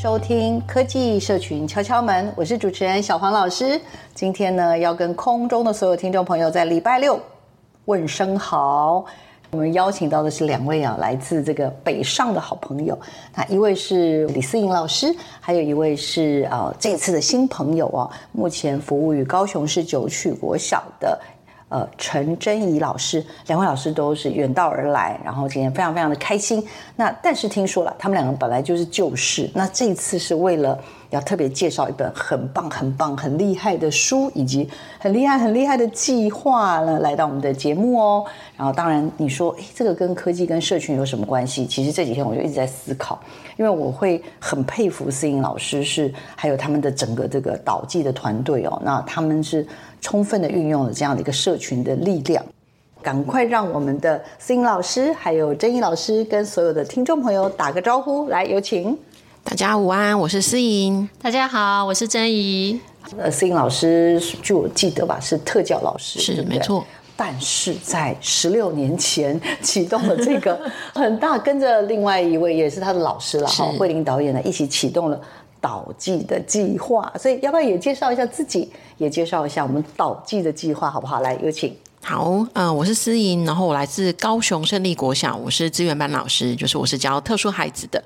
[0.00, 3.78] 收听科技社群敲敲门，我是主持人小黄老师。
[4.14, 7.20] 今天呢，要跟空中的所有听众朋友在礼拜六
[7.84, 9.04] 问声好。
[9.50, 12.98] 我们邀请到的是两位啊，来自这个北上的好朋友。
[13.34, 21.20] 那一位是李思颖老师，还有一位是啊这次的新朋友啊，目前服务于高雄市九曲国小的
[21.70, 23.24] 呃陈真怡老师。
[23.46, 26.62] 两位老师都是远道而来，然后今天非常非常的开心。
[26.96, 30.78] 那但是听说了，他们两个本来就是旧识，那这一次是为了。
[31.10, 38.24] 要特别介绍一本很棒、很棒、很厉害的书，以及很厉害、很厉害的计划呢，来到我们的节目哦。
[38.56, 41.66] 然后，当然你说，诶，这个跟科技、跟社群有什么关系？
[41.66, 43.18] 其实这几天我就一直在思考，
[43.56, 48.80] 因为我会很佩服思颖老师，是还有他们的整个这个导记的团队哦。
[48.84, 49.66] 那他们是
[50.00, 52.44] 充分的运用了这样的一个社群的力量。
[53.02, 58.96] 赶快让我们的思颖老师还有禛宜老师跟所有的听众朋友打个招呼，来，有请。
[59.42, 61.08] 大家午安，我是思颖。
[61.20, 62.78] 大家好，我是珍怡。
[63.18, 66.84] 呃，思颖老师，据我记得吧，是特教老师，是对对没错。
[67.16, 70.58] 但是在十六年前启动了这个
[70.94, 75.20] 很大，跟着另外一位也是他的老师了哈，慧玲导演呢一起启动了
[75.60, 77.12] 导记的计划。
[77.18, 81.20] 所以要不要也介绍一下自己，也介绍一下我们导记的计划，好不好？
[81.20, 81.76] 来，有请。
[82.02, 88.02] 好，呃，我是思莹，然后我来自高雄胜利国小，我是资源班老师，就是我是教特殊孩子的。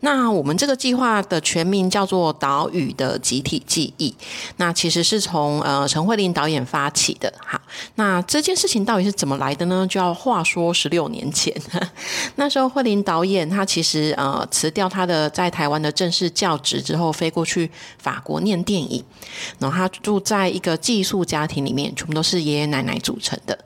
[0.00, 4.14] 那我们这个计划的全名叫做“岛屿的集体记忆”，
[4.58, 7.32] 那其实是从呃陈慧玲导演发起的。
[7.38, 7.58] 好，
[7.94, 9.86] 那这件事情到底是怎么来的呢？
[9.88, 11.54] 就要话说十六年前，
[12.34, 19.02] 那时候慧玲导演她其实呃辞掉她的在台湾的正式教职之后，飞过去法国念电影，
[19.60, 23.58] 然后她住在一个寄宿家庭里面，全部都是爷爷奶奶组成的，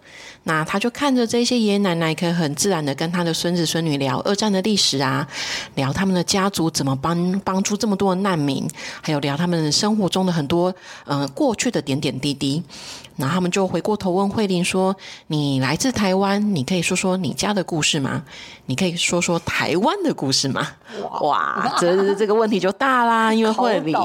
[0.45, 5.27] 那他就看着这些爷爷奶奶，可以很自然的跟他的孙子孙女聊二战的历史啊，
[5.75, 8.67] 聊他们的家族怎么帮帮助这么多的难民，
[9.01, 12.63] 还有聊他们生活中的很多嗯、过去的点点滴滴。
[13.21, 14.97] 然后他们就回过头问慧玲说
[15.29, 18.25] ：“你来自台湾，你可以说说你家的故事吗？
[18.67, 20.67] 你可以说说台湾的故事吗？”
[21.21, 23.97] 哇，这这个问题就大啦，因为慧玲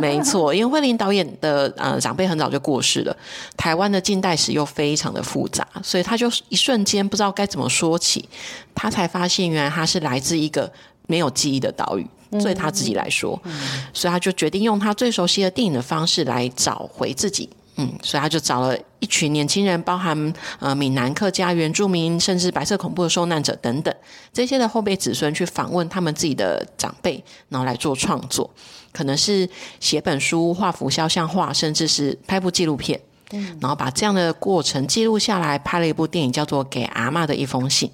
[0.00, 3.14] 没错，因为慧玲导演的呃长辈很早就过世了，
[3.56, 8.28] 台湾的近代史又非常的复杂，所以他就一瞬间不知道该怎么说起，
[8.74, 10.72] 他才发现原来他是来自一个
[11.06, 12.06] 没有记忆的岛屿。
[12.42, 13.52] 对他自己来说，嗯，
[13.92, 17.48] 所以他就决定用他最熟悉的电影的方式来找回自己。
[17.76, 23.92] 嗯，所以他就找了一群年轻人，包含呃闽南客家原住民，甚至白色恐怖的受难者等等
[24.32, 28.48] 这些的后辈子孙去访问他们自己的长辈，然后来做创作，
[28.92, 29.48] 可能是
[29.80, 33.00] 写本书、画幅肖像画，甚至是拍部纪录片，
[33.32, 37.88] 嗯，然后把这样的过程记录下来，拍了一部电影，叫做《给阿嬷的一封信》，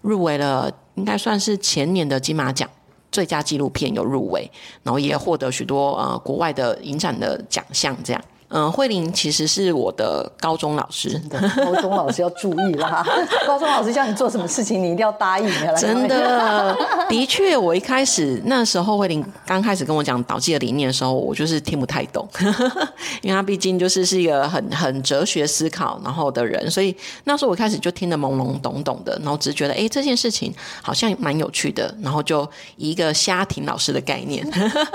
[0.00, 2.66] 入围了，应该算是前年的金马奖
[3.12, 4.50] 最佳纪录片有入围，
[4.82, 8.24] 然后也获得许多呃国外的影展的奖项，这样。
[8.48, 11.20] 嗯，慧玲其实是我的高中老师。
[11.56, 13.04] 高中老师要注意啦！
[13.46, 15.46] 高中老师叫你做什么事情，你一定要答应。
[15.76, 16.76] 真的，
[17.08, 22.26] 的确，我一开始那时候，慧玲刚开始跟我讲导记的理念的时候，我就是听不太懂，
[23.20, 34.48] 因为他毕竟就是是一个很很哲学思考然后的人，所以那时候我一开始就听得懵懵懂懂的，然后只是觉得，哎，这件事情好像蛮有趣的，然后就以一个瞎听老师的概念，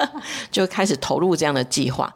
[0.50, 2.14] 就开始投入这样的计划。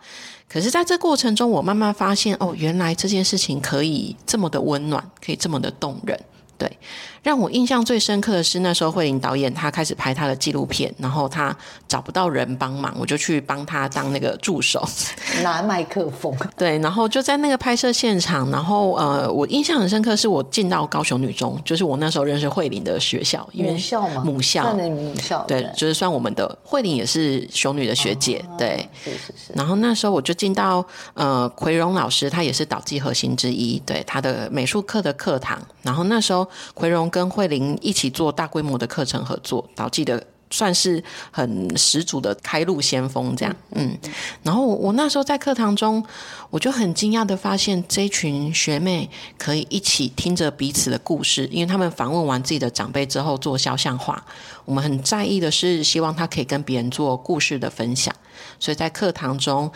[0.48, 6.20] 可是，在这过程中，我慢慢发现，哦，原来这件事情可以这么的温暖，可以这么的动人，
[6.58, 6.78] 对。
[7.25, 11.57] 让我印象最深刻的是那时候慧玲导演她开始拍她的纪录片，然后她
[11.88, 14.88] 找不到人帮忙，我就去帮她当那个助手，
[15.42, 16.31] 拿麦克风。
[16.56, 25.72] 对，然后就在那个拍摄现场，然后呃，我印象很深刻，是我进到高雄女中，就是我那时候认识慧玲的学校，因为母校嘛，母校，算母校，对，对。
[25.75, 29.18] 就是算我们的慧玲也是雄女的学姐，哦、对，是是
[29.48, 29.54] 是。
[29.56, 30.86] 然后那时候我就进到
[31.16, 40.22] 呃奎荣老师，他也是导技核心之一，对他的美术课的课堂，然后那时候奎荣跟慧玲一起做大规模的课程合作，导技的。
[40.52, 43.98] 算是很十足的开路先锋，这样，嗯，
[44.44, 46.06] 然后我我那时候在课堂中，
[46.52, 49.10] 我就很惊讶的发现，这群学妹
[49.40, 54.24] 可以一起听着彼此的故事，因为他们访问完自己的长辈之后做肖像画，
[54.66, 58.16] 我们很在意的是希望他可以跟别人做故事的分享，
[58.60, 59.70] 所以在课堂中，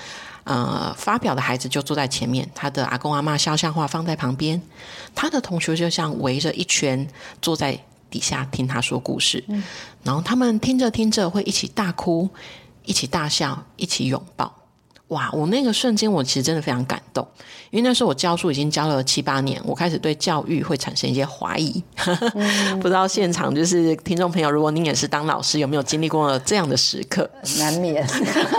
[0.50, 4.62] 呃，发表的孩子就坐在前面，他的阿公阿嬷肖像画放在旁边，
[5.14, 7.08] 他的同学就像围着一圈
[7.42, 7.80] 坐在。
[8.12, 9.64] 底下听他说故事，嗯，
[10.02, 12.28] 然后他们听着听着会一起大哭，
[12.84, 14.52] 一起大笑，一起拥抱。
[15.10, 15.30] 哇！
[15.34, 17.28] 我那个瞬间，我其实真的非常感动，
[17.72, 21.84] 因为那时候我教书已经教了七八年，我开始对教育会产生一些怀疑。
[22.36, 27.28] 嗯、 不知道现场就是听众朋友，如果您也是当老师，有没有经历过这样的时刻？
[27.58, 28.08] 难免，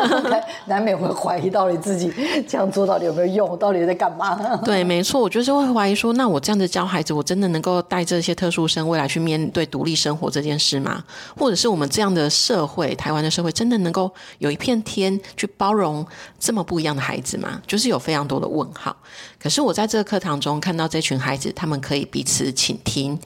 [0.66, 2.12] 难免会怀疑到底自己
[2.48, 4.36] 这样做到底有没有用，到底在干嘛？
[4.66, 11.04] 对，没错，我就是会怀疑说，那我这样子教孩子，我真的能够带这些特殊生未来去面对独立生活这件事吗？
[11.36, 16.04] 或者是我们这样的社会，台湾的社会，真的能够有一片天去包容？
[16.40, 17.60] 这么不一样的孩子吗？
[17.66, 18.96] 就是有非常多的问号。
[19.38, 23.16] 可是我在这个课堂中看到这群孩子，他们可以彼此倾听、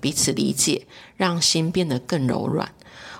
[0.00, 0.84] 彼此理解，
[1.16, 2.68] 让心变得更柔软。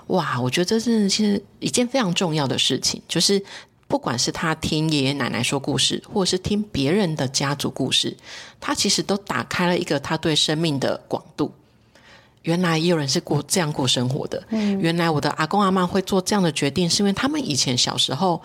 [0.09, 3.01] 哇，我觉得这是其实一件非常重要的事情。
[3.07, 3.41] 就是
[3.87, 8.17] 不管是他听爷爷奶奶说故事，或者是听别人的家族故事，
[8.61, 11.53] 他其实都打开了一个他对生命的广度。
[12.43, 14.43] 原来也有人是过这样过生活的。
[14.51, 18.43] 嗯，原来我的阿公阿妈会做这样的决定，是因为他们以前小时候。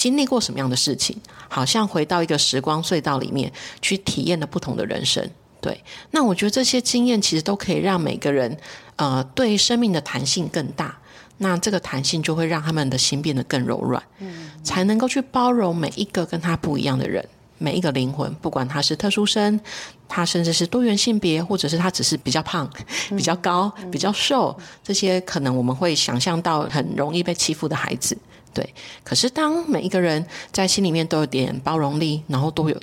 [0.00, 1.14] 经历过什么样的事情，
[1.46, 3.52] 好像回到一个时光隧道里面
[3.82, 5.22] 去体验了不同的人生。
[5.60, 5.78] 对，
[6.10, 8.56] 那我觉得这些经验其实都可以让每个人，
[8.96, 10.96] 呃，对生命的弹性更大。
[11.36, 17.22] 那这个弹性就会让他们的心变得更柔软，嗯，才能够去包容每一个跟他不一样的人，
[17.58, 19.60] 每一个灵魂，不管他是特殊生，
[20.08, 22.66] 他甚至是多元性别，或者是他只是比较胖、
[23.10, 28.16] 比较高、比较瘦，这些可能我们会想象到很容易被欺负的孩子。
[28.52, 28.74] 对，
[29.04, 32.76] 可是当每一个人在心里面都有点包容力，然后都有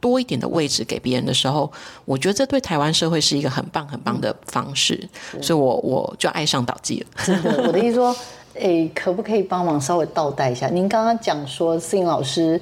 [0.00, 1.70] 多一点的位置给别人的时候，
[2.04, 5.08] 我觉得这对台湾社会是一个很棒很棒的方式，
[5.42, 7.06] 所以我我就爱上导技了。
[7.24, 8.16] 真的，我的意思说，
[8.54, 10.68] 诶，可不可以帮忙稍微倒带一下？
[10.68, 12.60] 您刚刚讲说，思颖老师，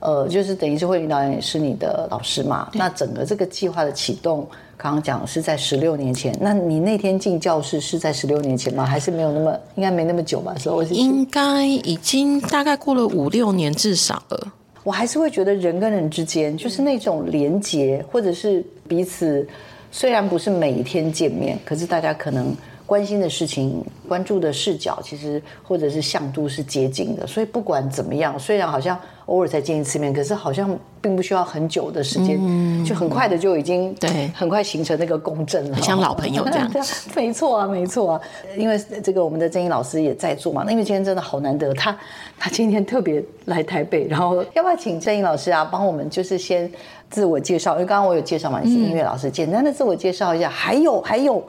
[0.00, 2.68] 呃，就是等于是慧玲导演是你的老师嘛？
[2.72, 4.48] 那整个这个计划的启动。
[4.82, 8.82] 刚刚讲是在十六年前，那你那天进教室是在十六年前吗？
[8.82, 10.54] 还是没有那么，应该没那么久吧？
[10.58, 14.52] 所以应该已经大概过了五六年至少了。
[14.82, 19.46] 我还是会觉得人跟人之间就是那种连结，或者是彼此
[19.92, 22.56] 虽然不是每一天见面，可是大家可能
[22.90, 27.24] 关心的事情、关注的视角，其实或者是向度是接近的。
[27.24, 28.98] 所以不管怎么样，虽然好像。
[29.26, 36.68] 偶尔才见一次面，可是好像并不需要很久的时间，嗯、就很快的就已经对，很快形成那个共振了，像老朋友这样。
[36.72, 38.20] 对啊，没错啊，没错啊。
[38.56, 41.96] 因为这个我们的曾毅老师也在做嘛，那因为今天真的好难得，他
[42.36, 46.68] 他今天特别来台北，然后要不要请曾毅老师啊，帮我们就是先
[47.08, 47.74] 自我介绍？
[47.74, 50.50] 因为刚刚我有介绍嘛，你是音乐老师，嗯、简单的自我介绍一下。
[50.50, 51.40] 还有还有。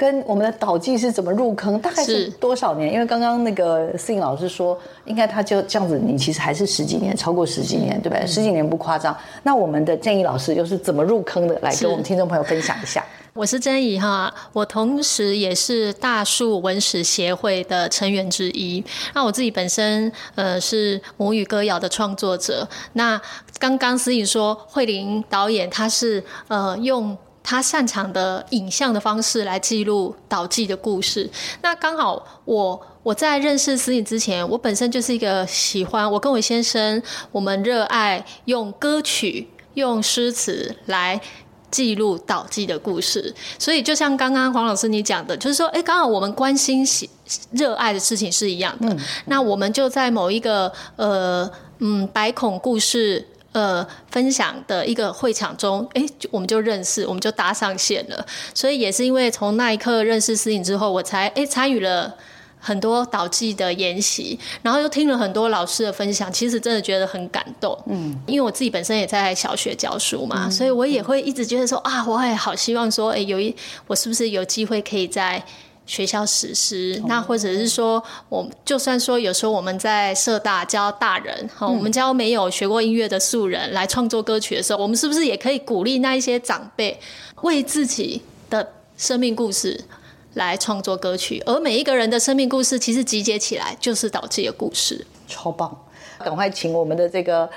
[0.00, 1.78] 跟我们的导技是怎么入坑？
[1.78, 2.90] 大概是多少年？
[2.90, 8.26] 因为刚刚那个思颖老师说，应该他就这样子，你其实还是十几年，超过十几年，对不对？
[8.26, 9.14] 十几年不夸张。
[9.42, 11.54] 那我们的曾怡老师又是怎么入坑的？
[11.60, 13.04] 来跟我们听众朋友分享一下。
[13.34, 18.82] 我是曾怡哈，我同时也是大树文史协会的成员之一。
[19.12, 22.66] 那我自己本身呃是母语歌谣的创作者。
[22.94, 23.20] 那
[23.58, 27.14] 刚刚思颖说，慧玲导演他是呃用。
[27.42, 31.28] 他擅长的影像的方式来记录导记的故事。
[31.62, 41.20] 那刚好我我在认识思颖之前，我本身就是一个喜欢我跟我先生，我们热爱用歌曲、用诗词来
[41.70, 43.34] 记录导记的故事。
[43.58, 47.08] 所以就像刚刚黄老师你讲的，就是说，哎，刚好我们关心喜
[47.52, 48.92] 热爱的事情是一样的。
[48.92, 53.26] 嗯、那我们就在某一个呃嗯百孔故事。
[53.52, 58.24] 呃，分享的一个会场中，哎，我们就认识，我们就搭上线了。
[58.54, 62.14] 所以也是因为从那一刻认识思颖之后，我才哎参与了
[62.60, 67.76] 很多导记的研习，然后又听了很多老师的分享，其实真的觉得很感动。
[67.86, 73.52] 嗯，因为我自己本身也在小学教书嘛，嗯、所以我也会一直觉得说啊，我也好希望说，哎，有一
[73.88, 75.42] 我是不是有机会可以在
[75.90, 77.00] 学校实施？
[77.02, 86.96] 哦、那或者是说，我就算说有时候我们在社大教大人，哈、嗯，我们教没有学过音乐的素人来创作歌曲的时候，我们是不是也可以鼓励那一些长辈
[87.42, 89.82] 为自己的生命故事？
[90.34, 95.76] 来创作歌曲，而每一个人的生命故事，其实集结起来就是导记的故事，超棒！
[96.20, 97.50] 赶快请我们的这个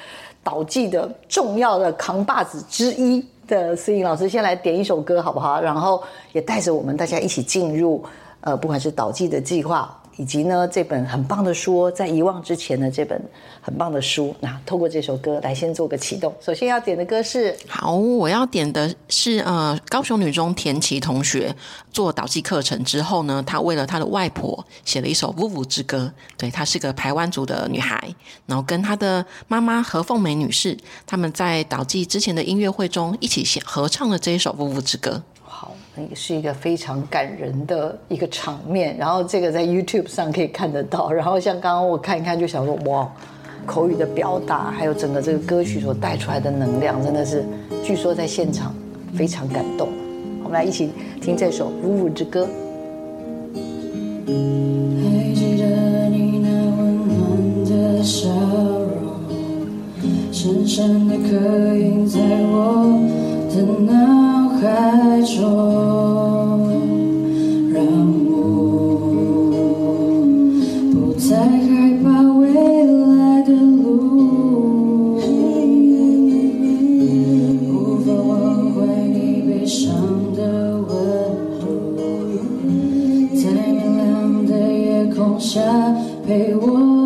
[0.44, 5.62] 导记的重要的扛把子之一的思颖老师，先来点一首歌，好不好？
[5.62, 8.04] 然后也带着我们大家一起进入，
[8.44, 10.00] 呃，不管是导记的计划。
[10.16, 13.20] 以及呢，这本很棒的书，在遗忘之前的这本
[13.60, 16.32] 很棒的书，那透过这首歌来先做个启动。
[16.40, 21.56] 首先要点的歌是，好，我要点的是呃，高雄女中田琪同学
[21.92, 26.14] 做导记课程之后呢，她为了她的外婆写了一首《呜呜之歌》。
[26.38, 28.00] 对，她是个排湾族的女孩，
[28.46, 35.24] 然后跟她的妈妈何凤梅女士，他们在导记之前的音乐会中一起合唱了这一首《呜呜之歌》。
[35.98, 41.12] 也是一个非常感人的一个场面，然后这个在 YouTube 上可以看得到。
[41.12, 43.08] 然后像刚刚我看一看，就想说哇，
[43.66, 47.46] 口语的表达，还有整个这个歌曲所带出来的能量，真的是
[47.84, 48.74] 据说在现场
[49.16, 49.88] 非常感动。
[50.44, 50.90] 我们来一起
[51.22, 52.46] 听这首《五五之歌》。
[54.26, 59.22] 还记得你那温暖的笑容，
[60.32, 62.20] 深深的刻印在
[62.50, 63.00] 我
[63.50, 63.62] 的
[63.94, 64.33] 脑
[64.64, 65.42] 海中，
[67.74, 67.84] 让
[68.32, 68.32] 我
[70.94, 75.20] 不再害怕未来的路，
[77.74, 78.32] 无法忘
[78.72, 78.78] 怀
[79.10, 79.94] 你悲伤
[80.34, 80.40] 的
[80.78, 80.88] 温
[81.60, 81.62] 度，
[83.36, 85.60] 在明亮的夜空下
[86.26, 87.03] 陪我。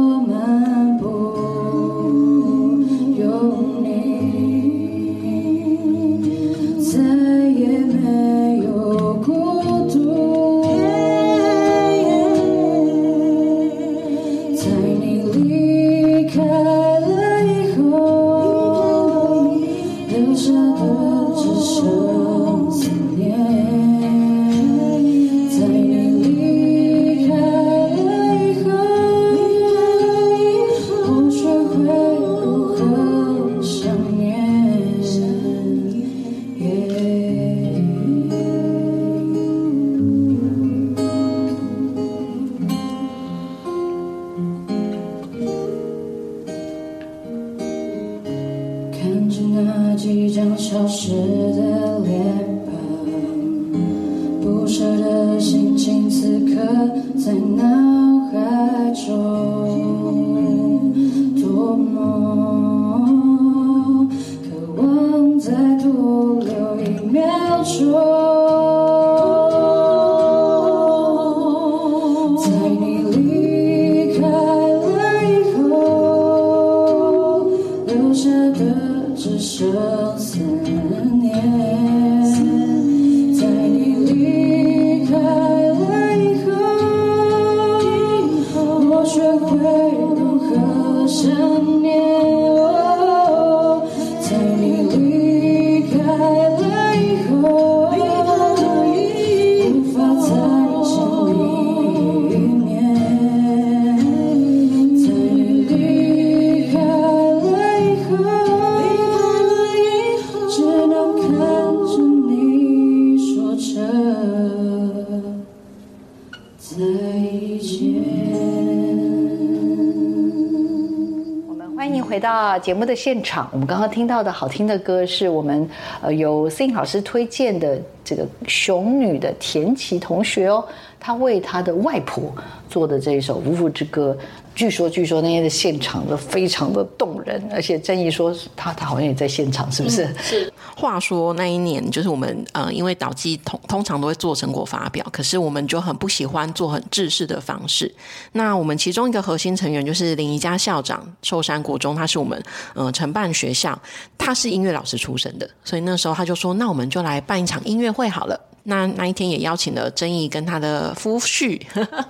[122.58, 125.70] 节目的现场，我们刚刚听到的好听的歌，是我们
[126.02, 130.64] 呃由思颖老师推荐的这个熊女的田琪同学哦，
[131.00, 132.34] 她为她的外婆
[132.78, 134.16] 做的这一首《无父之歌》。
[134.54, 140.06] 据说，据说那天的现场都非常的动人，而且郑毅说他他好像也在现场，是不是？
[140.06, 140.54] 嗯、是。
[140.76, 147.92] 话说那一年，就是我们呃，因为导记通通常都会做成果发表，可是我们就很不喜欢做很制式的方式。
[148.34, 152.42] 那我们其中一个核心成员就是林宜家校长，寿山国中，他是我们
[152.76, 153.80] 呃承办学校，
[154.20, 158.40] 他是音乐老师出身的，所以那时候他就说，那我们就来办一场音乐会好了。
[158.70, 161.62] 那那一天也邀请了曾毅跟他的夫婿，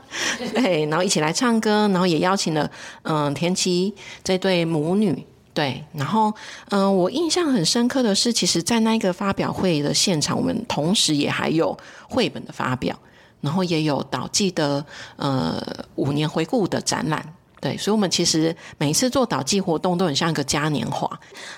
[0.54, 2.70] 对，然后一起来唱歌，然后也邀请了
[3.04, 6.34] 嗯田琪这对母女，对，然后
[6.70, 11.78] 嗯我印象很深刻的是，其实，在那一个发表会的现场，我们同时也还有
[12.10, 12.98] 绘本的发表。
[13.40, 14.84] 然后也有导记的
[15.16, 15.64] 呃
[15.96, 17.24] 五年回顾的展览。
[17.60, 21.10] 对，所以，我们其实每一次做导记活动都很像一个嘉年华。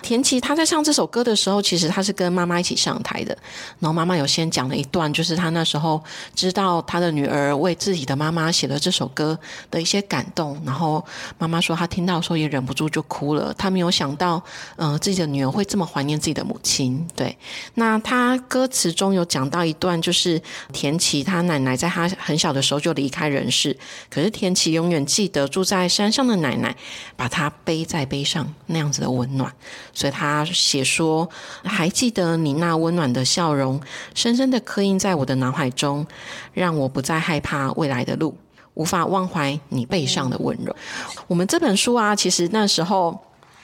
[0.02, 3.38] 田琪他在唱这首歌的时候，其实他是跟妈妈一起上台的。
[3.80, 6.02] 然后妈妈有先讲了一段，就是他那时候
[6.34, 9.38] 知道他的女儿为自己的妈妈写了这首歌
[9.70, 10.58] 的一些感动。
[10.66, 11.06] 然后
[11.38, 13.54] 妈妈说，她听到的时候也忍不住就哭了。
[13.58, 14.42] 她没有想到，
[14.78, 17.06] 嗯、呃，自己的女儿会这么怀念自己的母亲。
[17.14, 17.38] 对，
[17.74, 20.42] 那他歌词中有讲到一段，就是
[20.72, 23.78] 田琪他奶奶在他很小的时候就离开人世，
[24.10, 25.89] 可是田琪永远记得住在。
[25.90, 26.76] 山上的奶奶
[27.18, 29.52] 把她背在背上，那样子的温暖，
[29.94, 31.28] 所以他写说
[31.66, 33.82] ：“还记得你那温暖的笑容，
[34.14, 36.06] 深深的刻印在我的脑海中，
[36.54, 38.38] 让我不再害怕未来的路，
[38.76, 40.76] 无法忘怀你背上的温柔。”
[41.28, 43.20] 我们这本书啊，其实那时候。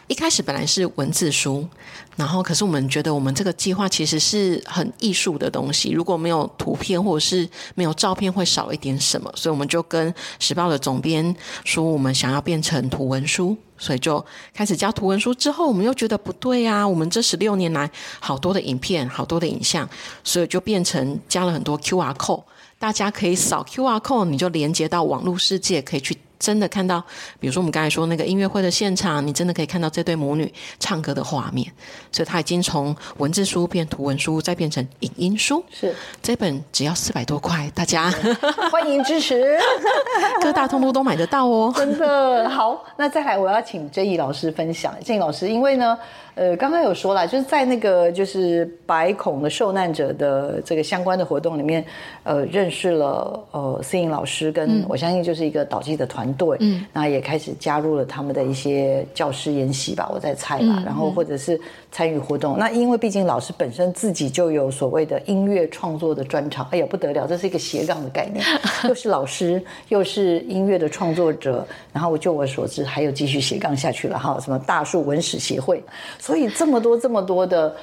[0.07, 1.67] 一开始本来是文字书，
[2.15, 15.33] 然后可是我们觉得我们这个计划其实是很艺术的东西，如果没有图片或者是没有照片，会少一点什么，所以我们就跟时报的总编说，我们想要变成图文书，所以就开始教图文书。
[15.33, 19.89] 之后我们又觉得不对啊，我们这十六年来好多的影片，好多的影像，
[20.24, 22.43] 所以就变成加了很多 QR code，
[22.77, 26.15] 大家可以扫 QR code，你就连接到网络世界，可以去。
[26.39, 27.04] 真的看到，
[27.39, 31.72] 比如说我们刚才说那个音乐会的现场，你真的可以看到这对母女唱歌的画面。
[32.12, 35.63] 所以它已经从文字书变图文书，再变成影音书。
[35.70, 38.10] 是这本只要四百多块，大家
[38.72, 39.58] 欢迎支持，
[40.42, 41.74] 各大通路都买得到哦。
[41.75, 44.94] 真的好，那再来我要请珍怡老师分享。
[45.04, 45.98] 珍怡老师，因为呢。
[46.36, 51.82] 呃，刚刚有说了，就是在那个就是白孔的受难者的这个相关的活动里面，
[52.24, 61.60] 呃，认识了呃思颖老师，跟我相信就是一个导记的团队，嗯，那也开始加入了他们的一些教师研习吧，我在猜啦，嗯、然后或者是
[61.92, 62.56] 参与活动。
[62.56, 68.46] 嗯、那因为毕竟老师本身自己就有所谓的音乐创作的专长，哎呀不得了，这是一个斜杠的概念，
[68.88, 75.84] 又是老师又是音乐的创作者，然后就我所知还有继续斜杠下去了哈，什么大树文史协会。
[76.20, 77.75] 所以这么多这么多的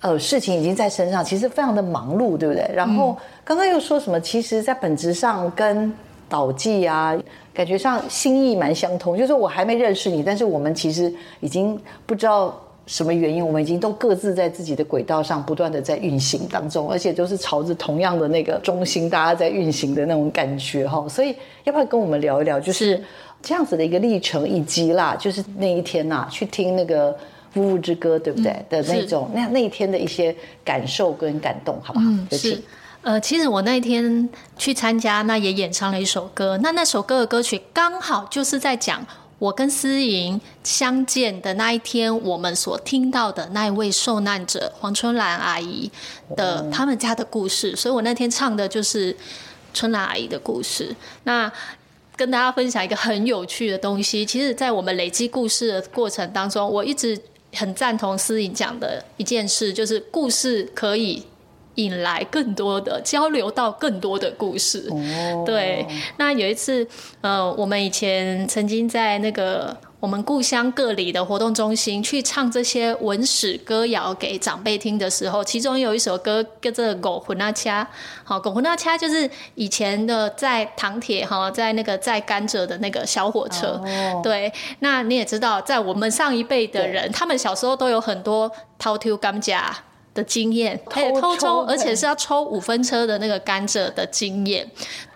[0.00, 2.68] 呃事情已经在身上，其实非常的忙碌，对不对？
[2.74, 4.20] 然后刚刚又说什么？
[4.20, 5.92] 其实，在本质上跟
[6.32, 7.14] 导记啊，
[7.52, 9.18] 感觉上心意蛮相通。
[9.18, 21.06] 就是我还没认识你，但是我们其实已经不知道什么原因，我们已经都各自在自己的轨道上不断的在运行当中，而且都是朝着同样的那个中心，大家在运行的那种感觉哈。
[21.06, 22.98] 所以要不要跟我们聊一聊，就是
[23.42, 27.14] 这样子的一个历程，以及啦，就是那一天呐、啊，去听那个。
[27.54, 28.50] 夫妇之歌，对不对？
[28.50, 32.06] 嗯、的那种那那一天的一些感受跟感动，好不好？
[32.08, 32.58] 嗯，是。
[33.02, 36.56] 呃，其实我那一天去参加，那也演唱了一首歌。
[36.62, 39.04] 那那首歌的歌曲刚好就是在讲
[39.40, 45.90] 我跟思颖相见的那一天，我们所听到的那一位受难者黄春兰阿姨
[46.36, 47.74] 的他们家的故事。
[47.74, 49.16] 所以我那天唱的就是
[49.74, 50.94] 春兰阿姨的故事。
[51.24, 51.50] 那
[52.14, 54.24] 跟大家分享一个很有趣的东西。
[54.24, 57.20] 其实，在我们累积故事的过程当中，我一直。
[57.54, 61.22] 很赞同思颖讲的一件事，就是故事可以
[61.76, 64.88] 引来更多的交流，到更多的故事。
[64.90, 65.46] Oh.
[65.46, 66.86] 对，那有一次，
[67.20, 69.76] 呃，我们以前曾经在那个。
[70.02, 77.84] 我们故乡各里的活动中心去唱这些文史歌谣给长辈听的时候，其中有一首歌叫做《狗魂那掐》。
[78.24, 83.80] 好，狗魂那掐就是以前的在糖铁哈，在那个在甘蔗的那个小火车。
[84.12, 84.24] Oh.
[84.24, 89.56] 对，那你也知道，在我们上一辈的人，他们小时候都有很多偷抽甘蔗
[90.14, 94.68] 的经验，还有偷抽，而且是要抽五分车的那个甘蔗的经验。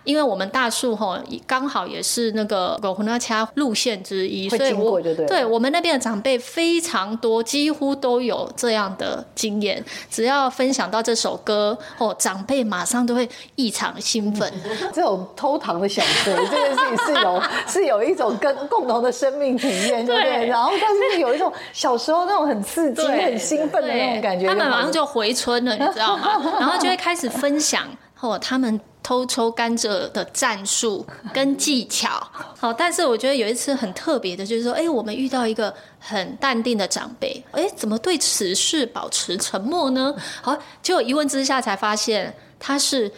[0.07, 9.83] 因为我们大树吼刚好也是那个狗魂那掐路线之一，所以我对我们那边的长辈非常多，几乎都有这样的经验。
[10.09, 14.49] 只要分享到这首歌，哦，长辈马上都会异常兴奋。
[14.93, 20.45] 这种偷糖的小哥，这件事情是有 是有一种跟共同的生命体验，对不对？
[20.47, 26.41] 然后但是有一种小时候那种很刺激、很兴奋的那种感觉，他们马上就回村了，你知道吗？
[26.59, 27.83] 然后就会开始分享
[28.19, 28.79] 哦，他们。
[29.03, 32.21] 偷抽甘蔗的战术 跟技巧，
[32.59, 40.13] 好，但是我觉得有一次很特别的，就是说，哎，我们遇到一个很淡定的长辈，哎，怎么对此事保持沉默呢？
[40.41, 43.09] 好，结果一问之下才发现他是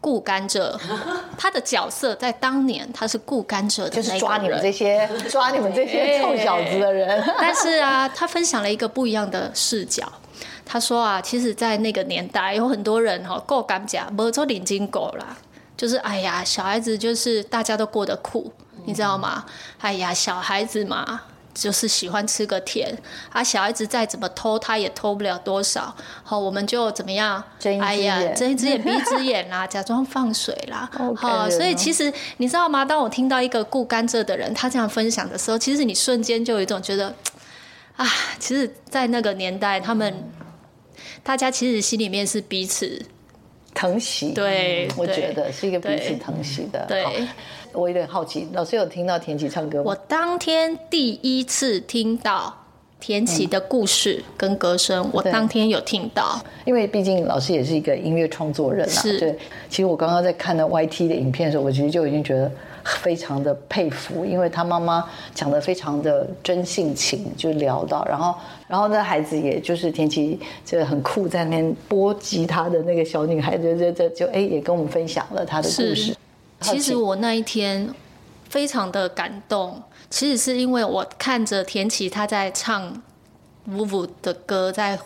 [0.00, 0.74] 顾甘蔗，
[1.36, 7.22] 他的角色在当年他是顾甘蔗的，就是抓你们这些抓你们这些臭小子的人。
[7.38, 10.10] 但是啊，他分享了一个不一样的视角。
[10.72, 15.36] 他说啊，其实，在那个年代，有很多人哈，够甘蔗，没做领金狗啦，
[15.76, 18.52] 就是哎呀，小孩子就是大家都过得苦，
[18.84, 19.44] 你知道吗？
[19.80, 22.96] 哎呀，小孩子嘛，就是喜欢吃个甜，
[23.32, 25.92] 啊，小孩子再怎么偷，他也偷不了多少。
[26.22, 27.42] 好，我们就怎么样？
[27.80, 30.88] 哎呀，睁一只眼闭一只眼啦，假装放水啦。
[31.18, 32.84] 好，哦，所以其实你知道吗？
[32.84, 37.12] 当我听到一个顾甘蔗的人他这样分享的时候，其实你瞬间就有一种觉得，
[37.96, 38.06] 啊，
[38.38, 40.39] 其实，在那个年代，他们、嗯、
[41.22, 43.00] 大家其实心里面是彼此
[43.74, 44.32] 疼惜。
[44.32, 46.84] 对，我觉得是一个彼此疼惜的。
[46.86, 47.04] 对。
[47.72, 49.84] 我有点好奇，老师有听到田琪唱歌吗？
[49.86, 52.52] 我当天第一次听到
[52.98, 56.44] 田綺的故事跟歌声，嗯、我当天有听到。
[56.64, 59.02] 因为毕竟老师也是一个音乐创作人啊。
[59.02, 59.38] 对。
[59.68, 62.50] 其实我刚刚在看那 YT 的影片的时候，我其实就已经觉得
[62.84, 68.34] 非常的佩服，因为他妈妈讲的非常的真性情，就聊到，然后，
[68.68, 76.16] 然后那孩子也就是田琪，就很酷，在那边拨吉他的那个小女孩，就就就就哎，也跟我们分享了她的故事。
[76.60, 77.88] 其实我那一天
[78.48, 83.02] 非常的感动，其实是因为我看着田琪他在唱
[83.68, 84.98] vuvu 的歌，在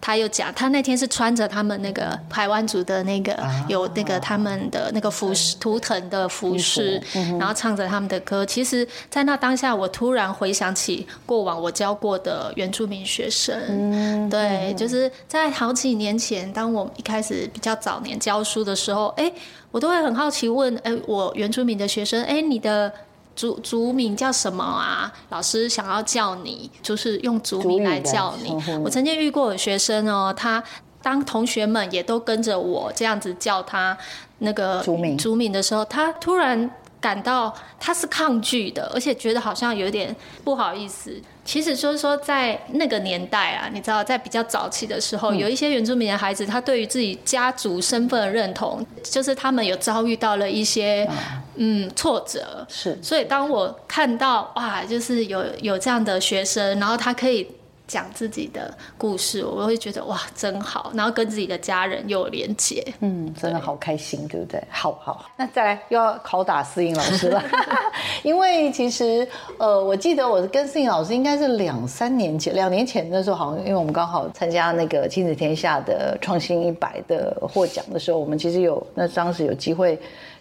[0.00, 3.36] 他又讲他那天是穿着他们那个台湾族的那个
[3.68, 7.02] 有那个他们的那个服饰图腾的服饰，
[7.38, 8.44] 然后唱着他们的歌。
[8.44, 19.32] 其实，在那当下，我突然回想起过往我教过的原住民学生，对，就是在好几年前，当我一开始比较早年教书的时候，哎。
[19.72, 22.92] 我都会很好奇问，哎，我原住民的学生，哎，你的
[23.40, 25.10] 族族名叫什么啊？
[25.30, 28.54] 老师想要叫你，就是用族名来叫你。
[28.84, 30.62] 我曾经遇过有学生哦，他
[31.02, 33.96] 当同学们也都跟着我这样子叫他
[34.40, 36.70] 那个族名族名的时候，他突然
[37.00, 41.20] 感到他是抗拒的，而且觉得好像有点不好意思。
[41.44, 51.08] 其实就是说，在那个年代啊，你知道，在比较早期的时候，有一些原住民的孩子，他对于自己家族身份的认同，就是他们有遭遇到了一些
[51.56, 52.64] 嗯挫折。
[52.68, 57.46] 是，所以当我看到哇，就是有有这样的学生，然后他可以。
[57.90, 64.62] 讲自己的故事，我会觉得哇，真好，然后跟自己的家人又有连结，嗯，真的好开心，对不对？
[64.70, 67.42] 好好，那再来又要拷打思颖老师了，
[68.22, 69.26] 因为其实
[69.58, 79.98] 呃，我记得我跟思颖老师应该是两三年前，两年前那时候好像，因为我们刚好参加那个亲子天下的创新一百的获奖的时候，我们其实有那当时有机会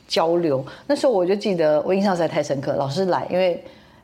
[0.07, 3.59] 交流，那时候我就记得我印象实在太深刻，老师来，因为。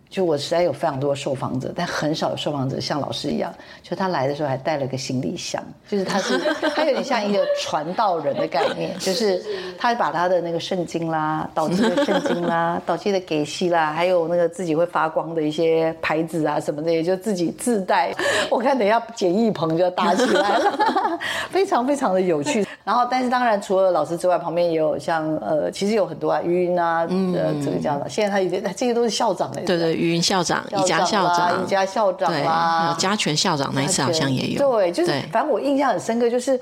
[0.10, 6.38] 就我实在有非常多的受访者，但很少有受访者像老师一样，就他来的时候还带了个行李箱，就是他是
[6.74, 9.44] 他有点像一个传道人的概念， 就是
[9.78, 18.14] 他把他的那个圣经啦、导记的圣经啦、导记的给息啦，还有那个自己会发光的一些牌子啊什么的，也就自己自带。
[18.50, 20.80] 我看等一下简易棚就要搭起来了，
[21.50, 22.66] 非常非常的有趣。
[22.84, 29.95] 然后，但是当然除了老师之外，旁边也有像呃，其实有很多啊，余音啊，嗯、呃，这个叫的，现在他已经这些都是校长了，对对。
[29.96, 34.72] 余云校长、宜家校长、宜家校长啦，还有家全校长那一次好像也有。
[34.72, 36.60] 对，就是反正我印象很深刻，就是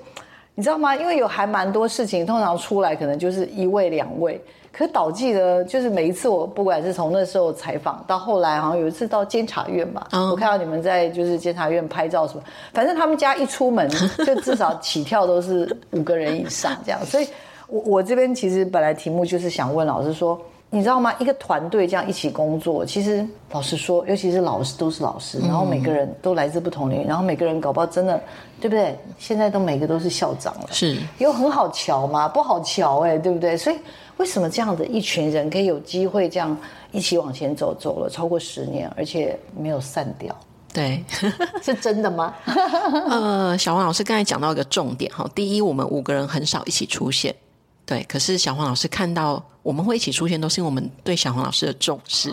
[0.55, 0.95] 你知道吗？
[0.95, 4.39] 因为有还蛮多事情，通常出来可能就是一位两位，
[4.71, 12.43] 可导记呢，就是每一次我不管是从那时候采访到后来，好像有一次到监察院吧，我看到你们在就是监察院拍照什么，
[12.73, 13.89] 反正他们家一出门
[14.25, 17.27] 就至少起跳都是五个人以上这样，所以
[17.67, 20.39] 我我这边其实本来题目就是想问老师说。
[20.73, 21.13] 你知道吗？
[21.19, 28.19] 一个团队这样一起工作，其实老实说，尤其是老师都是老师，然后每个人都来自不同领域，然后每个人搞不好真的，
[28.59, 28.97] 对不对？
[29.19, 32.27] 现在都每个都是校长了，是有很好瞧吗？
[32.27, 33.55] 不好瞧哎，对不对？
[33.55, 33.77] 所以
[34.17, 36.57] 为什么这样的一群人可以有机会这样
[36.91, 40.35] 一起往前走，走了超过十年，而且没有散掉？
[40.73, 41.03] 对，
[41.61, 42.33] 是真的吗？
[43.11, 47.35] 呃，小黄老师刚才讲到一个重点哈，第一，我们五个人很少一起出现，
[47.85, 49.43] 对，可是小黄老师看到。
[49.63, 52.31] 我们会一起出现，都是因为我们对小黄老师的重视。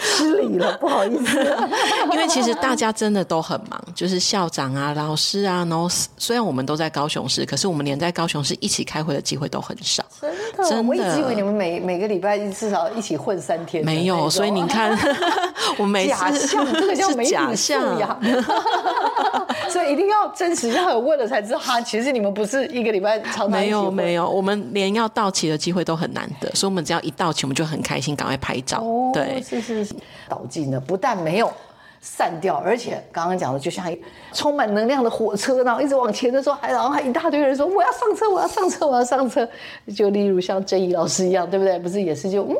[0.00, 1.38] 失礼了，不好意思。
[2.12, 10.02] 因为其实大家真的都很忙，就是校长啊、老师啊，然后虽然我们都在高雄市，可是我们连在高雄市一起开会的机会都很少。
[10.20, 10.82] 真的，真的。
[10.88, 13.84] 我一直以为你们每每个礼拜至少一起混三天。
[13.84, 14.96] 没有，所以你看，
[15.76, 18.18] 我每次假象，这个叫媒体素养。
[19.68, 21.80] 所以一定要真实，要有问了才知道哈。
[21.80, 23.20] 其实你们不是一个礼拜。
[23.48, 25.73] 没有，没有，我们连要到齐的机会。
[25.74, 28.78] 会都很难得，所以我们只要一到齐，我们就很开心，赶快拍照。
[28.80, 29.94] 哦、对，是是是。
[30.28, 31.52] 导记呢，不但没有
[32.00, 34.00] 散掉，而且刚刚讲的，就像一
[34.32, 39.46] 充满能量的火车，然后一直往前的时候，还然后还一大堆人说我要上车，我要上车，我要上车。
[39.94, 41.78] 就例如像郑怡老师一样，对不对？
[41.80, 42.56] 不是也是就嗯。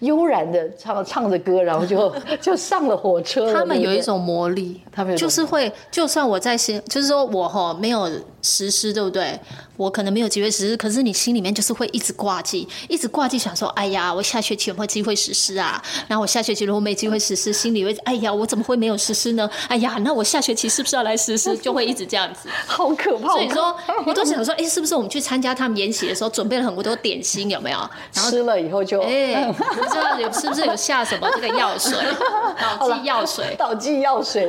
[0.00, 3.52] 悠然的唱唱着歌，然后就 就上了火车。
[3.52, 8.08] 他们有一种魔力，他们就是会，就算我在心，就是说我哈没有
[8.40, 9.36] 实施，对不对？
[9.78, 15.80] 我可能没有机会实施，可是你心里面就是会一直挂记，一直挂记，想说，哎呀，我下学期有没有机会实施啊？
[16.08, 19.48] 然后我下学期如果没机会实施，心里会，哎呀，我怎么会没有实施呢？
[19.68, 21.56] 哎呀，那我下学期是不是要来实施？
[21.56, 23.28] 就会一直这样子，好可怕。
[23.28, 27.78] 所以说，我都想说，哎，是不是我们去参加他们研习的时候，准备了很多点心，有没有？
[28.12, 31.96] 然后吃了以后就，哎，不知道有是不是有下什么这个药水，
[32.60, 34.48] 导剂药水，导剂药水。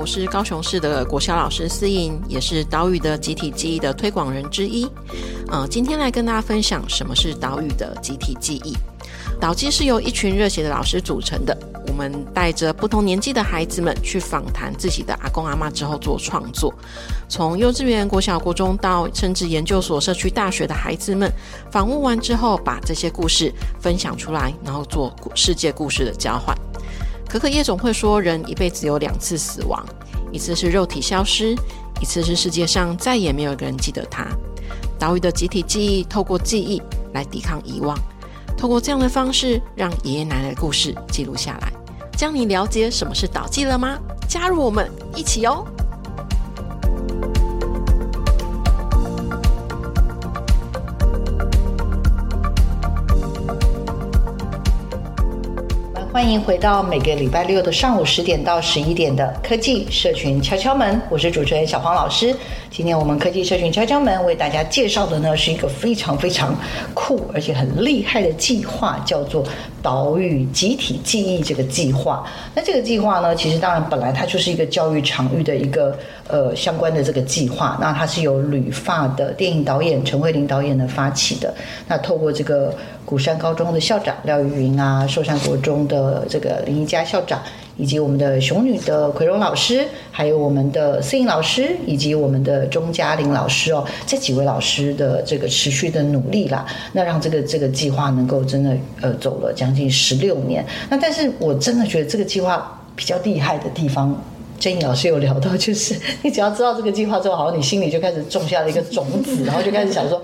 [0.00, 4.90] 我是高雄市的国小老师思莹，也是岛屿的集体记忆的推广人之一。
[5.48, 8.74] 呃，今天来跟大家分享什么是岛屿的集体记忆。
[9.38, 11.54] 岛记是由一群热血的老师组成的，
[11.86, 16.72] 我们带着不同年纪的孩子们去访谈自己的阿公阿嬷之后做创作。
[17.28, 21.30] 从幼稚园、国小、国中到甚至研究所、社区大学的孩子们，
[21.70, 26.56] 访问完之后，把这些故事分享出来，然后做世界故事的交换。
[27.30, 29.86] 可可夜总会说，人一辈子有两次死亡，
[30.32, 31.54] 一次是肉体消失，
[32.00, 34.26] 一次是世界上再也没有人记得他。
[34.98, 36.82] 岛屿的集体记忆，透过记忆
[37.14, 37.96] 来抵抗遗忘，
[38.56, 41.72] 透过这样的方式，让爷爷奶奶的故事记录下来。
[42.18, 43.96] 这样你了解什么是岛记了吗？
[44.28, 45.64] 加入我们一起哦！
[56.12, 62.34] 欢迎回到每个礼拜六的上午十点到十一点的科技社群敲敲门，我是主持人小黄老师。
[62.70, 66.54] 今天我们科技社群敲敲门为大家介绍的呢是一个非常非常
[66.94, 69.44] 酷而且很厉害的计划，叫做
[69.82, 72.24] 岛屿集体记忆这个计划。
[72.54, 77.76] 那这个计划呢，其实当然本来它就是一个教育场域的一个呃相关的这个计划。
[77.80, 81.52] 那它是由旅法的电影导演陈慧玲导演呢发起的。
[81.88, 82.72] 那透过这个
[83.04, 87.42] 鼓山高中的校长廖玉云啊，寿山国中的这个林宜佳校长，
[87.80, 100.62] 以及我们的雄女的奎荣老师，还有我们的思莹老师，以及我们的钟嘉玲老师哦，这几位老师的这个持续的努力啦，那让这个这个计划能够真的呃走了将近十六年。
[100.90, 104.14] 那但是我真的觉得这个计划比较厉害的地方，
[104.58, 110.22] 珍妮老师有聊到，就是你只要知道这个计划之后，好像你心里就开始种下了一个种子，然后就开始想说。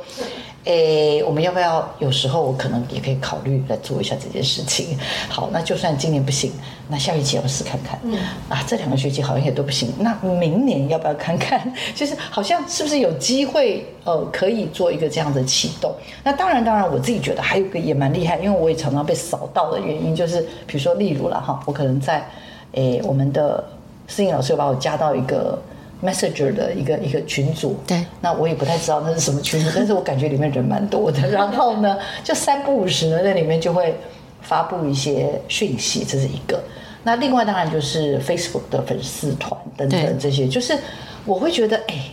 [0.67, 1.89] 诶，我们要不要？
[2.01, 4.99] 有时候我可能也可以考虑来做一下这件事情。
[5.31, 6.53] 好，那就算今年不行，
[6.89, 7.97] 那下学期要不试看看？
[8.03, 11.73] 嗯，啊，这两个学期好像也都不行，那明年要不要看看？
[11.95, 13.87] 就是好像是不是有机会？
[14.03, 15.93] 呃，可以做一个这样的启动。
[16.25, 22.29] 那当然，当然，我自己觉得还有一个也蛮厉害，因为我也常常被扫到的原因，就是比如说，例如了哈，我可能在
[22.73, 23.65] 诶我们的
[24.09, 25.57] 思莹老师有把我加到一个。
[26.03, 31.27] Messenger 的一个一个群组，对，那我也不太知道那是什么群组， 但是我感觉里面人蛮多的。
[31.31, 33.99] 然后呢，就三不五时呢，在里面就会
[34.43, 36.63] 发布一些讯息，这是一个。
[37.03, 40.77] 那另外当然就是 Facebook 的粉丝团等等这些，就是
[41.25, 42.11] 我会觉得，哎，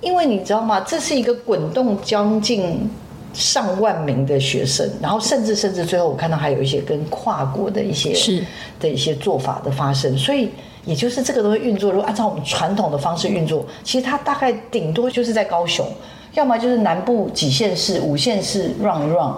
[0.00, 0.80] 因为你知道吗？
[0.80, 2.90] 这是一个滚动将近
[3.32, 8.44] 上万名的学生，然后甚至甚至最后我看到还有一些跟跨国的一些是
[8.80, 10.50] 的一些做法的发生，所以。
[10.84, 15.86] 也就是这个东西运作，如果按照我们传统的方式运作，其实它大概顶多就是在高雄，
[16.34, 19.32] 要么就是南部几县市、五县市 run 一 run，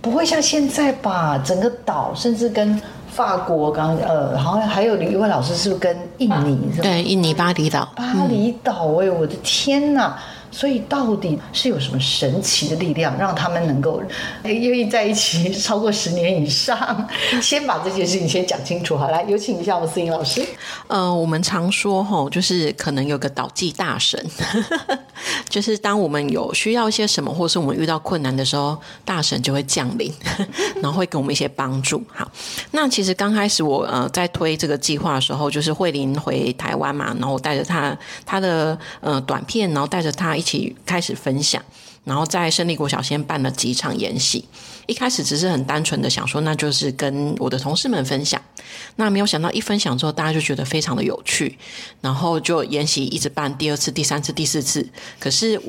[0.00, 6.58] 不会像现在吧，整个岛甚至跟法国刚呃，好像还有一位老师是不是跟印尼？
[6.80, 7.88] 对，印尼巴厘岛。
[7.94, 10.16] 巴厘岛，哎，我的天哪！
[10.50, 14.02] 所以到底是有什么神奇的力量，让他们能够
[14.42, 17.06] 愿意在一起超过十年以上？
[17.40, 18.96] 先把这件事情先讲清楚。
[18.96, 20.44] 好，来有请一下我思颖老师。
[20.86, 24.18] 呃，我们常说吼，就是可能有个岛记大神，
[25.50, 30.10] 就是当我们有需要一些什么，或是我们遇到困难的时候，大神就会降临，
[30.82, 32.02] 然后会给我们一些帮助。
[32.12, 32.26] 好，
[32.70, 40.37] 那其实刚开始我呃在推这个计划的时候，就是慧玲回台湾嘛，然后我带着他他的呃短片，然后带着他。
[40.38, 41.62] 一起开始分享，
[42.04, 44.44] 然后在胜利国小先办了几场演习。
[44.86, 48.40] 一开始只是很单纯的想说，那就是跟我的同事们分享。
[48.96, 51.58] 那没有想到一分享之后，大家就觉得非常的有趣，
[52.00, 54.88] 然后就演习一直办第二次、第三次、第四次。
[55.18, 55.60] 可是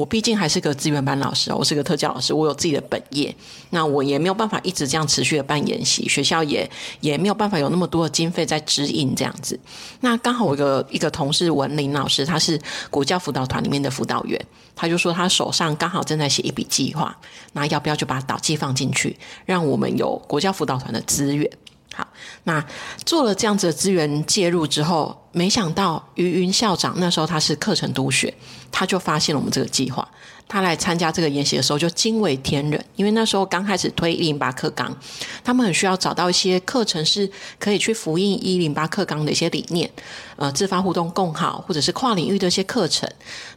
[0.00, 0.08] 我。
[0.08, 3.34] 毕竟还是个资源班老师，我是个特教老师，我有自己的本业，
[3.70, 6.68] 那我也没有办法一直这样持续的办研习，学校也
[7.00, 9.60] 也没有办法有那么多的经费在指引这样子。
[10.00, 12.58] 那刚好我一个一个同事文林老师，他是
[12.90, 14.42] 国教辅导团里面的辅导员，
[14.74, 17.14] 他就说他手上刚好正在写一笔计划，
[17.52, 21.50] 那要不要就把导记放进去，让我们有国教辅导团的资源？
[21.98, 22.06] 好，
[22.44, 22.64] 那
[23.04, 28.32] 做了这样子的资源介入之后，没想到于云校长那时候他是课程督学，
[28.70, 30.08] 他就发现了我们这个计划。
[30.46, 34.96] 他来参加这个研习的时候就惊为天人，因为那时候刚开始推一零八课纲，
[35.42, 39.90] 他们很需要找到一些课程是可以去复印一零八课纲的一些理念，
[40.36, 43.10] 呃，自发互动共好，或者是跨领域的一些课程。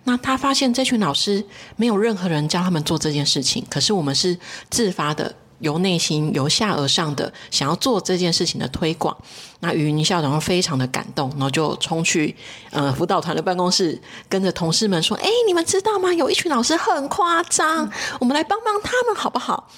[0.06, 4.36] 那他发现这群老师没有任何人教他们做这件事情，可是我们是
[4.72, 5.36] 自发的。
[5.62, 9.15] 由内心由下而上的想要做这件事情的推广，
[9.62, 12.36] 那于云校长非常的感动，然后就冲去
[12.71, 16.12] 呃辅导团的办公室，跟着同事们说：“哎，你们知道吗？
[16.13, 19.69] 有一群老师很夸张，我们来帮帮他们好不好？”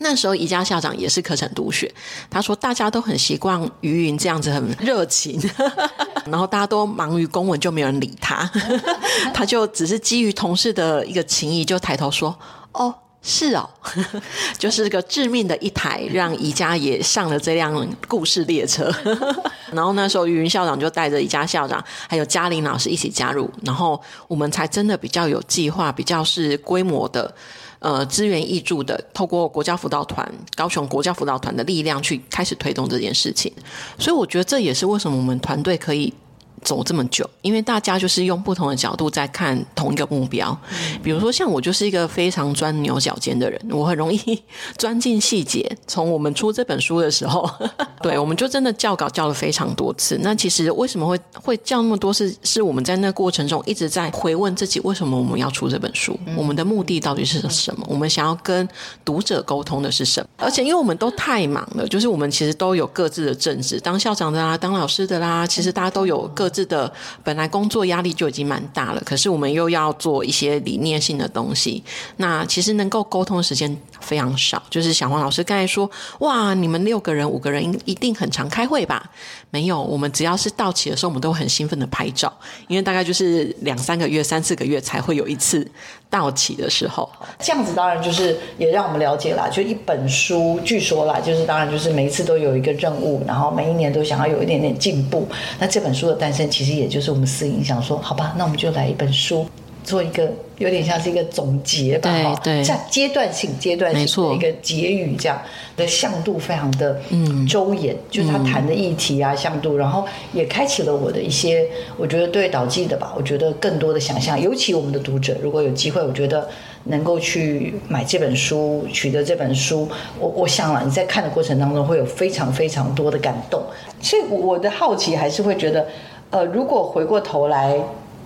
[0.00, 1.92] 那时候宜家校长也是课程督学，
[2.30, 5.40] 他说大家都很习惯于云这样子很热情，
[6.30, 8.48] 然后大家都忙于公文，就没有人理他，
[9.34, 12.38] 他就只是基于同事的一个情谊，就抬头说
[12.72, 13.68] ：“哦。”是哦，
[14.56, 18.90] 就是个致命的一台，让宜家也上了这辆故事列车。
[19.72, 27.34] 然后那时候于云校长就带着宜家校长还有嘉玲老师一起加入，然后我们才真的比较有计划，比较是规模的，
[27.80, 33.52] 呃，资源挹注的，透过国家辅导团、高雄国家辅导团的力量去开始推动这件事情。
[33.98, 36.14] 所以我觉得这也是为什么我们团队可以。
[36.62, 40.56] 走这么久，因为大家就是用不同的角度在看同一个目标。
[41.02, 44.42] 比如说，像我就是一个非常钻牛角尖的人，我很容易
[44.76, 45.70] 钻进细节。
[45.86, 47.48] 从我们出这本书的时候，
[48.02, 50.18] 对，我们就真的校稿校了非常多次。
[50.22, 52.34] 那其实为什么会会校那么多次？
[52.42, 56.18] 是我们在那过程中一直在回问自己：为什么我们要出这本书？
[56.36, 57.86] 我们的目的到底是什么？
[57.88, 58.68] 我们想要跟
[59.04, 60.28] 读者沟通的是什么？
[60.36, 66.47] 而且，因为我们都太忙了，就是我们其实都有各自的正职，当校长的啦，当老师的啦，其实大家都有各。
[66.48, 66.90] 各自的
[67.22, 71.84] 本来工作压力就已经蛮大了，可是我们又要做一些理念性的东西，
[72.16, 74.62] 那其实能够沟通的时间非常少。
[74.70, 79.10] 就是小黄老师刚才说，哇，你们六个人、五个人一定很常开会吧？
[79.50, 82.32] 没有，我们只要是到期的时候，我们都很兴奋的拍照，
[82.66, 85.70] 因为大概就是两三个月、三四个月才会有一次
[86.10, 87.08] 到期的时候。
[87.38, 95.28] 这样子当然就是也让我们了解了，就一本书，据说啦，就是当然就是每一次都有一个任务，然后每一年都想要有一点点进步。
[95.60, 96.48] 那这本书的诞生。
[96.48, 99.46] 其实也就是我们私影想说，好吧，那我们就来一本书，
[99.88, 105.40] 做一个有点像是一个总结吧，哈，对，像阶段性、阶段性的一个结语，这样
[105.78, 107.46] 的向度非常的嗯。
[107.46, 116.46] 周延，嗯、就是他谈的议题啊，向度，然后也开启了我的一些，我觉得对导记的吧，我觉得更多的想象，尤其我们的读者，如果有机会，我觉得
[116.84, 119.88] 能够去买这本书，取得这本书，
[120.20, 123.62] 我我想了，你在看的过程当中会有非常非常多的感动，
[124.02, 125.86] 所以我的好奇还是会觉得。
[126.30, 127.74] 呃，如果回过头来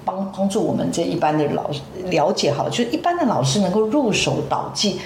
[0.04, 5.00] 帮帮助我们这一般的老师了解好，就是一般的老师能够入手导记，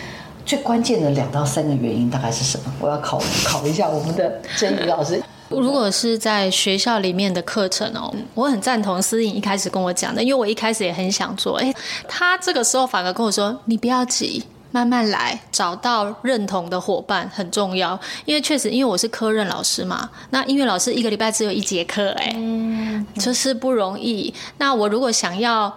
[0.44, 2.72] 最关键的两到三个原因大概是什么？
[2.80, 5.22] 我要考考一下我们的珍怡老师。
[5.48, 11.72] 如果是在学校里面的课程哦，我很赞同思颖一开始跟我讲的，因为我一开始也很想做，哎，
[12.08, 14.42] 他这个时候反而跟我说：“你不要急。”
[14.76, 17.98] 慢慢来，找到认同的伙伴很重要。
[18.26, 24.34] 因为确实，因为我是科任老师嘛，那音乐老师一个礼拜只有一节课，哎，嗯，就是不容易。
[24.58, 25.74] 那我如果想要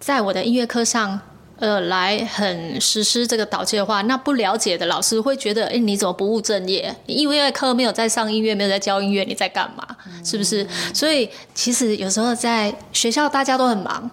[0.00, 1.20] 在我的音乐课上，
[1.58, 6.94] 呃，来很实施这个导记的话，那不了解的老师会觉得，哎，你怎么不务正业？
[7.06, 9.86] 你音乐课没有在上音乐，没有在教音乐，你在干嘛？
[10.24, 10.66] 是不是？
[10.92, 14.10] 所以其实有时候在学校大家都很忙，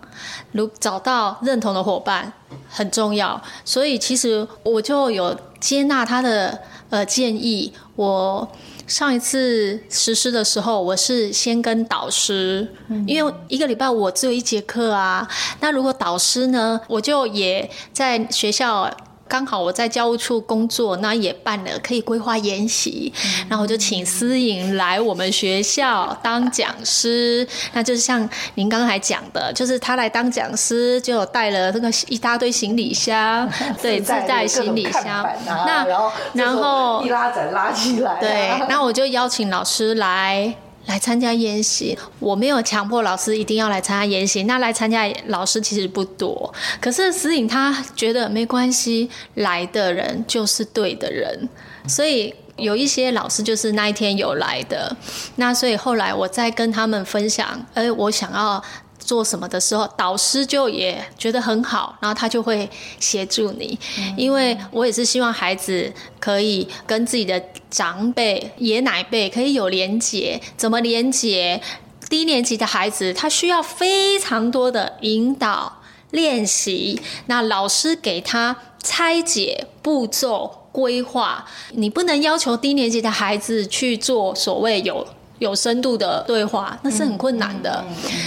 [0.53, 2.31] 如找到认同的伙伴。
[2.69, 7.71] 很重要，所以其实我就有接纳他的呃建议。
[7.95, 8.47] 我
[8.87, 12.67] 上一次实施的时候，我是先跟导师，
[13.07, 15.27] 因为一个礼拜我只有一节课啊。
[15.59, 18.89] 那如果导师呢，我就也在学校。
[19.27, 27.47] 刚好我在教务处工作，那也办了可以规划研习，嗯、然后我就请思颖来我们学校当讲师。
[27.73, 33.49] 那就是像您刚才讲的，就是他来当讲师，就带了这个一大堆行李箱，
[33.81, 35.23] 对，自带行李箱。
[35.23, 40.53] 啊、那然后然后一拉展拉起来，对，那我就邀请老师来。
[40.85, 44.43] 来参加研习，我没有强迫老师一定要来参加研习。
[44.43, 51.47] 那来参加老师其实不多，可是思颖他觉得没关系，来的人就是对的人，
[51.87, 54.95] 所以有一些老师就是那一天有来的。
[55.37, 58.63] 那所以后来我再跟他们分享，哎，我想要。
[59.03, 63.77] 做什么的时候，导师就也觉得很好，然后他就会协助你。
[63.99, 70.39] 嗯、因为我也是希望孩子可以跟自己的长辈、爷奶辈可以有连结。
[70.57, 71.61] 怎么连结？
[72.09, 80.59] 低年级的孩子他需要非常多的引导练习，那老师给他拆解步骤。
[80.73, 85.05] 规划，你不能要求低年级的孩子去做所谓有
[85.43, 87.83] 有深度的对话，那是很困难的。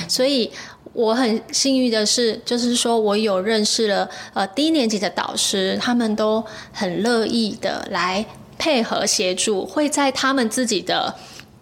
[0.06, 0.50] 所以
[0.92, 8.24] 我很幸运的是，就是说我有认识了呃低年级的导师，他们都很乐意的来
[8.58, 11.14] 配合协助，会在他们自己的。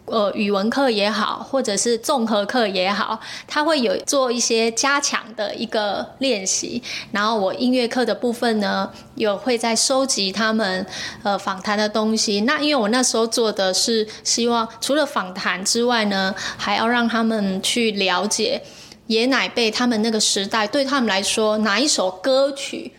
[0.06, 6.82] 呃，语文课也好，或者是综合课也好，他会有做一些加强的一个练习。
[7.10, 10.86] 然后我音乐课的部分呢，有会在收集他们
[11.22, 12.42] 呃访谈的东西。
[12.42, 18.62] 那因为我那时候做的是希望除了访谈之外呢，还要让他们去了解
[19.06, 22.92] 爷奶辈他们那个时代对他们来说哪一首歌曲。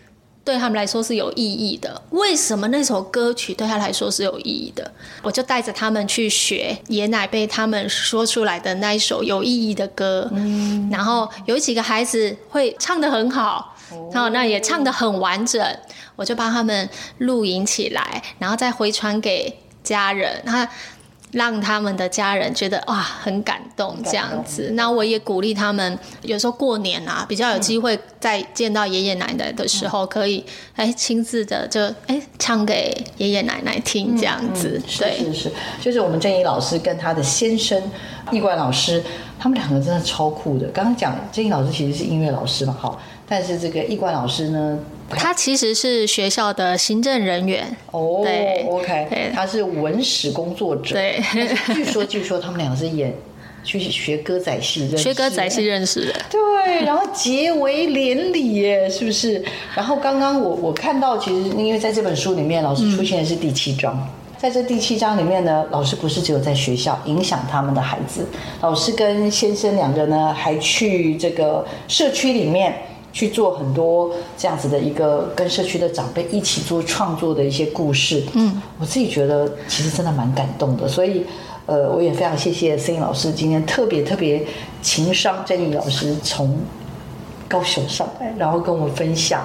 [0.46, 2.00] 对他们来说是有意义的。
[2.10, 4.88] 为什么那首歌曲对他来说是有意义的？
[5.22, 10.30] 我就带着他们去学爷奶辈他们说出来的那一首有意义的歌。
[10.32, 13.74] 嗯，然后有几个孩子会唱得很好，
[14.12, 15.60] 然后那也唱得很完整，
[16.14, 16.88] 我就帮他们
[17.18, 20.40] 录影起来，然后再回传给家人。
[20.46, 20.68] 他。
[21.32, 34.80] 让他们的家人觉得哇很感动这样子，那我也鼓励他们，有时候过年啊比较有机会再见到爷爷奶奶的时候，可以哎亲自的就哎唱给爷爷奶奶听这样子。
[34.98, 37.82] 对，是是是，就是我们正一老师跟他的先生
[38.30, 39.02] 易冠老师，
[39.38, 40.66] 他们两个真的超酷的。
[40.68, 44.78] 刚刚讲正一老师其实是音乐老师嘛，好，但是这个易冠老师呢？
[45.08, 50.94] 他其实是学校的行政人员哦，对，OK，他是文史工作者。
[50.94, 51.22] 对，
[51.74, 53.14] 据说据说他们两个是演
[53.62, 56.14] 去学歌仔戏认识，学歌仔戏认识的。
[56.28, 59.44] 对，然后结为连理耶，是不是？
[59.76, 68.26] 然后刚刚我我看到，其实因为在这本书里面，老师出现的是第七章，嗯、在这第七章里面呢，老师不是只有在学校影响他们的孩子，
[68.60, 72.74] 老师跟先生两个呢，还去这个社区里面。
[73.16, 81.24] 去做很多这样子的一个跟社区的长辈一起做创作的一些故事，嗯，我自己觉得其实真的蛮感动的，所以，
[81.64, 84.44] 呃，我也非常谢谢森颖老师今天特别特别
[84.82, 86.58] 情商珍颖老师从
[87.48, 89.42] 高雄上来，然后跟我分享。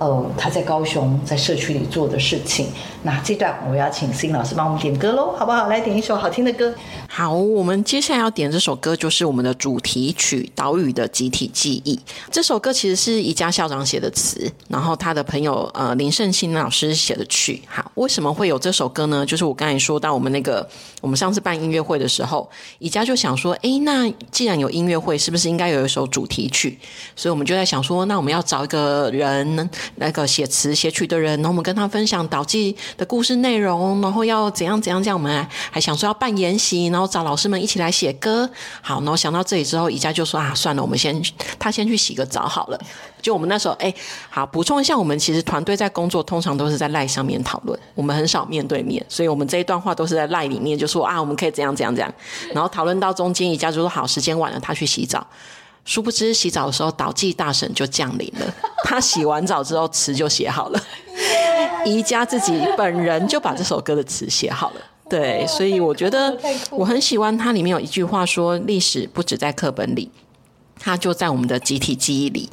[0.00, 2.68] 呃，他在高雄在社区里做的事情。
[3.02, 5.68] 那这段我要请思颖老师帮我们点歌喽，好不好？
[5.68, 6.74] 来点一首好听的歌。
[7.06, 11.94] 好，我们接下来要点这首歌就是我们的主题曲《岛屿的集体记忆》。
[12.30, 17.62] 这首歌其实是宜家校长写的词，然后他的朋友呃林胜兴老师写的曲。
[17.66, 19.24] 好，为什么会有这首歌呢？
[19.24, 20.68] 就是我刚才说到我们那个
[21.00, 26.78] 我们上次办音乐会的时候，宜家就想说，哎，那既然有音乐会，是不是应该有一首主题曲？
[27.14, 29.68] 所以我们就在想说，那我们要找一个人。
[29.96, 38.50] 那个写词写曲的人，然后我们跟他分享岛际的故事内容，然后要怎样怎样这样，我们还，想说要办研习，然后找老师们一起来写歌。
[38.82, 41.22] 好，然后想到这里之后，宜家就说啊，算了，我们先
[41.60, 42.78] 他先去洗个澡好了。
[43.22, 43.92] 就我们那时候，哎，
[44.28, 52.12] 好，补充一下，我们其实团队在工作通常都是在赖上面讨论，我们很少面对面，所以我们这一段话都是在赖里面，就说啊，我们可以怎样怎样怎样，
[52.52, 55.24] 然后讨论到中间，宜家就说好，时间晚了，他去洗澡。
[55.88, 58.54] 殊不知洗澡的时候，岛际大神就降临了。
[58.84, 60.78] 他洗完澡之后，词就写好了。
[61.86, 64.80] 宜家自己本人就把这首歌的词写好了。
[65.08, 66.36] 对，所以我觉得
[66.70, 70.10] 我很喜欢它里面有一句话说：“历史不止在课本里，
[70.78, 72.50] 它就在我们的集体记忆里。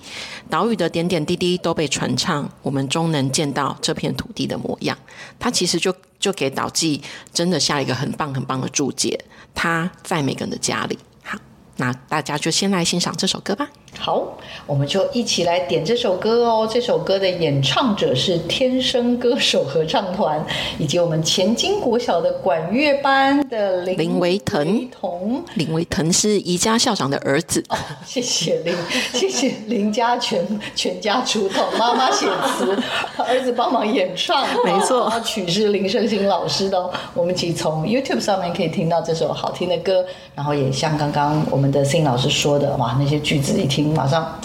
[0.49, 4.97] 岛屿的点点滴滴都被传唱，我们终能见到这片土地的模样。”
[5.37, 7.01] 它其实就就给岛际
[7.33, 9.19] 真的下了一个很棒很棒的注解。
[9.53, 10.97] 它在每个人的家里。
[11.77, 13.69] 那大家就先来欣赏这首歌吧。
[13.97, 14.23] 好，
[14.67, 16.69] 我们就一起来点这首歌哦。
[16.71, 20.45] 这首歌的演唱者是天生歌手合唱团，
[20.77, 24.87] 以及我们前金国小的管乐班的林林维腾。
[25.55, 27.63] 林维腾是宜家校长的儿子。
[27.69, 28.75] 哦，谢谢林，
[29.13, 32.27] 谢谢林家全全家出动，妈妈写
[32.57, 32.77] 词，
[33.17, 34.45] 儿子帮忙演唱。
[34.63, 36.91] 没错，曲是林胜兴老师的哦。
[37.15, 43.84] 我们其实从 YouTube 上面可以听到这首好听的歌，然后也像刚刚我们的 Sing 老师说的，哇，那些句子一听。
[43.93, 44.39] 马上，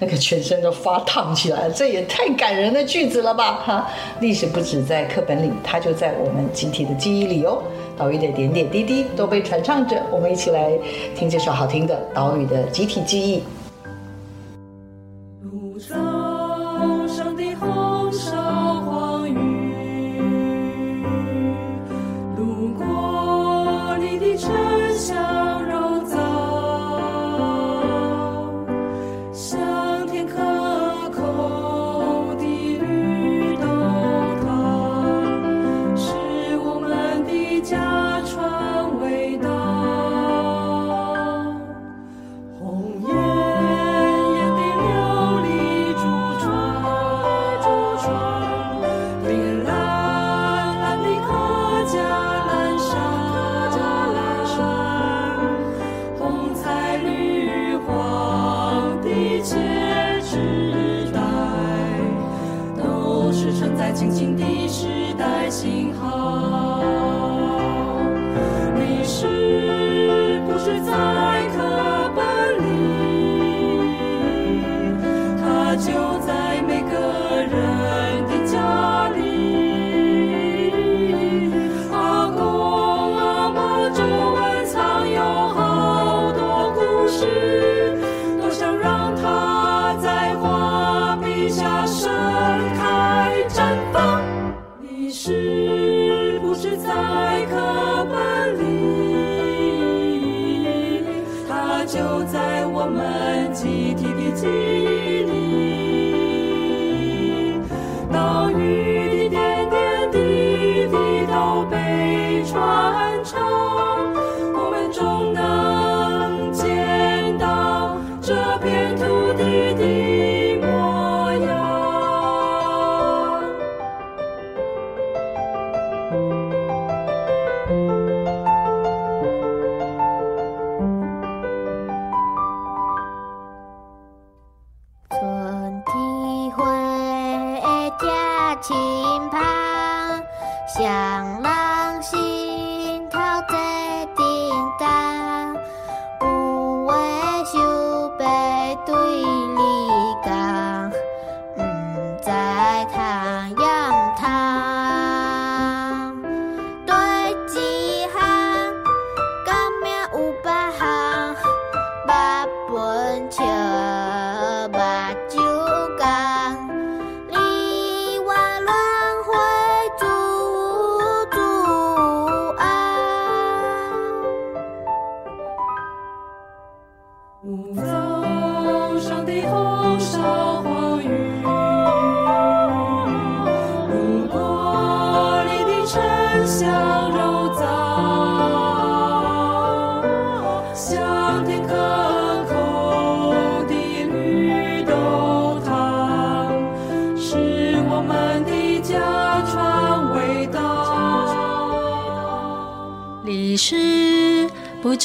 [0.00, 3.62] 那个全身都发烫起来了，这也太感人的句子了吧！
[3.64, 3.88] 哈，
[4.20, 7.62] 历史不止在课本里，它就在我们集体的记忆里哦。
[7.96, 10.68] 岛屿的点点滴滴都被传唱着，我们一起来
[11.14, 13.38] 听这首好听的《岛屿的集体记忆》。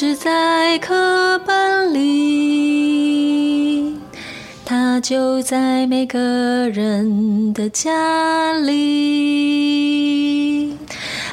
[0.00, 3.98] 只在课本里，
[4.64, 6.18] 它就在每个
[6.70, 10.78] 人的家里。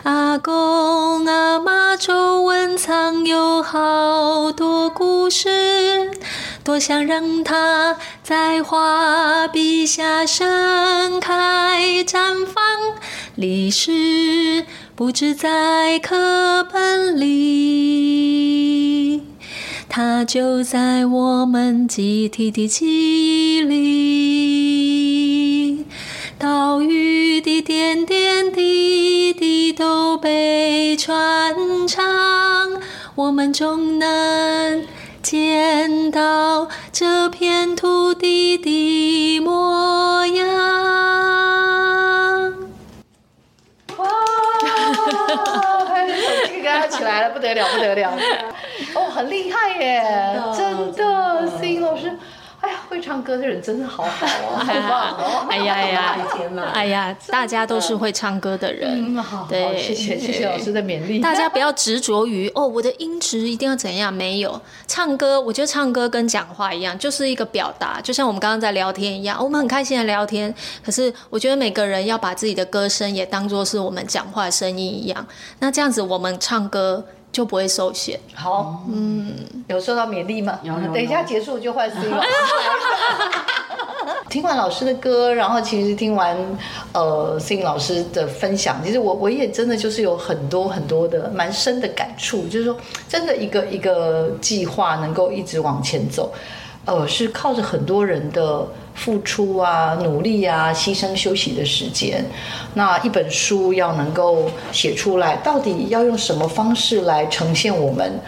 [0.03, 6.11] 阿公阿妈皱纹藏有好多故事，
[6.61, 12.61] 多想让它在画笔下盛开绽放。
[13.35, 18.26] 历史不止在课本里，
[19.97, 24.77] 它就在我们集体的记忆里。
[26.37, 31.55] 岛屿的点点滴滴都被传
[31.87, 32.05] 唱，
[33.15, 34.85] 我们终能
[35.23, 40.45] 见到这片土地的模样。
[46.89, 48.13] 起来了，不得了，不得了！
[49.17, 52.11] 哦，很厉害耶，真的，思颖老师。
[52.59, 55.45] 哎呀，会唱歌的人真的好好哦， 好棒哦！
[55.47, 56.63] 哎呀呀，天哪！
[56.73, 59.15] 哎呀，大家都是会唱歌的人。
[59.15, 61.19] 嗯，好，对，谢谢谢谢老师的勉励。
[61.21, 64.11] 大家不要执着于哦，我的音质一定要怎样？
[64.11, 70.51] 没有，唱歌，我觉得唱歌跟讲话一样，就是一个表达，就像我们刚刚在聊天一样，我们很开心的聊天。
[70.83, 75.23] 可是我觉得每个人要把自己的歌声也当做是我们讲话的声音一样，
[75.59, 77.05] 那这样子我们唱歌。
[77.37, 78.19] 就不会受限。
[78.33, 79.31] 好，嗯，
[79.67, 80.59] 有受到勉励吗？
[80.63, 80.91] 有，有，有。
[80.91, 82.19] 等一下结束就换 C 了。
[84.27, 86.35] 听完老师的歌，然后其实听完
[86.93, 92.75] 呃 Sing 老师的分享，其实我我也真的就是有很多很多的蛮深的感触，就是说
[93.07, 96.33] 真的一个一个计划能够一直往前走，
[96.85, 98.67] 呃，是靠着很多人的。
[98.97, 102.25] 付出啊，努力啊，牺牲休息的时间。
[102.73, 108.19] 那一本书要能够写出来，到底要用什么方式来呈现我们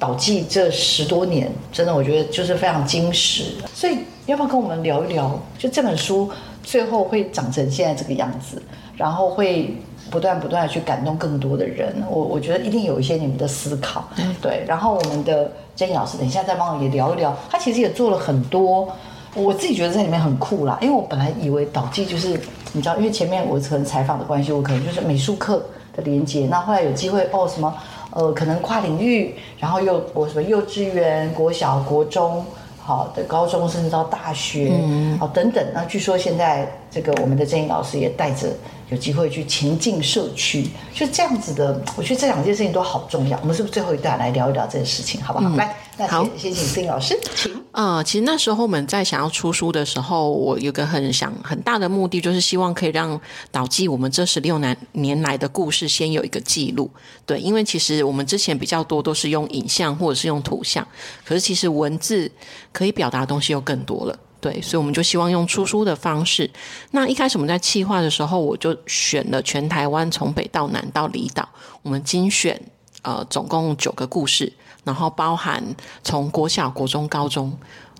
[0.00, 1.50] 岛际这十多年？
[1.72, 3.44] 真的，我觉得就是非常精实。
[3.72, 5.40] 所以，要不要跟我们聊一聊？
[5.56, 6.28] 就这本书
[6.64, 8.60] 最后会长成现在这个样子，
[8.96, 9.76] 然后会
[10.10, 11.94] 不断不断的去感动更多的人。
[12.10, 14.08] 我我觉得一定有一些你们的思考，
[14.42, 14.64] 对。
[14.66, 17.34] 然后我们的珍妮老师，等一下再帮我也聊一聊。
[17.48, 18.88] 他其实也做了很多。
[19.36, 22.40] 我自己觉得在里面很酷啦，因为我本来以为导记就是
[22.72, 25.64] 你知道，因为前面我可能采访的关系，我可能就是美术课
[25.94, 26.46] 的连接。
[26.50, 27.72] 那后来有机会哦，什么
[28.10, 32.44] 呃，可能跨领域，然后又我什么幼稚园、国小、国中，
[32.78, 35.64] 好的高中，甚至到大学，嗯，好等等。
[35.74, 38.48] 那据说现在这个我们的郑英老师也带着
[38.88, 41.78] 有机会去前进社区，就这样子的。
[41.96, 43.38] 我觉得这两件事情都好重要。
[43.42, 45.48] 我们是不是最后一段来聊一聊这件事情，好不好？
[45.48, 45.74] 嗯、来。
[45.98, 47.50] 那好，先请丁老师，请。
[47.72, 53.18] 呃，其实那时候我们在想要出书的时候，我有个很想很大的目的，就是希望可以让
[53.50, 56.90] 导记我们这十六年年来的故事先有一个记录。
[57.24, 60.86] 对，因为其实我们之前比较多都是用影像或者是用图像，
[61.24, 62.30] 可是其实文字
[62.72, 64.18] 可以表达的东西又更多了。
[64.38, 66.50] 对，所以我们就希望用出书的方式。
[66.90, 71.48] 那一开始我们在企划的时候，我就选了全台湾从北到南到离岛，
[71.82, 72.60] 我们精选
[73.00, 74.52] 呃总共九个故事。
[74.86, 75.62] 然后包含
[76.02, 77.52] 从国小、国中、高中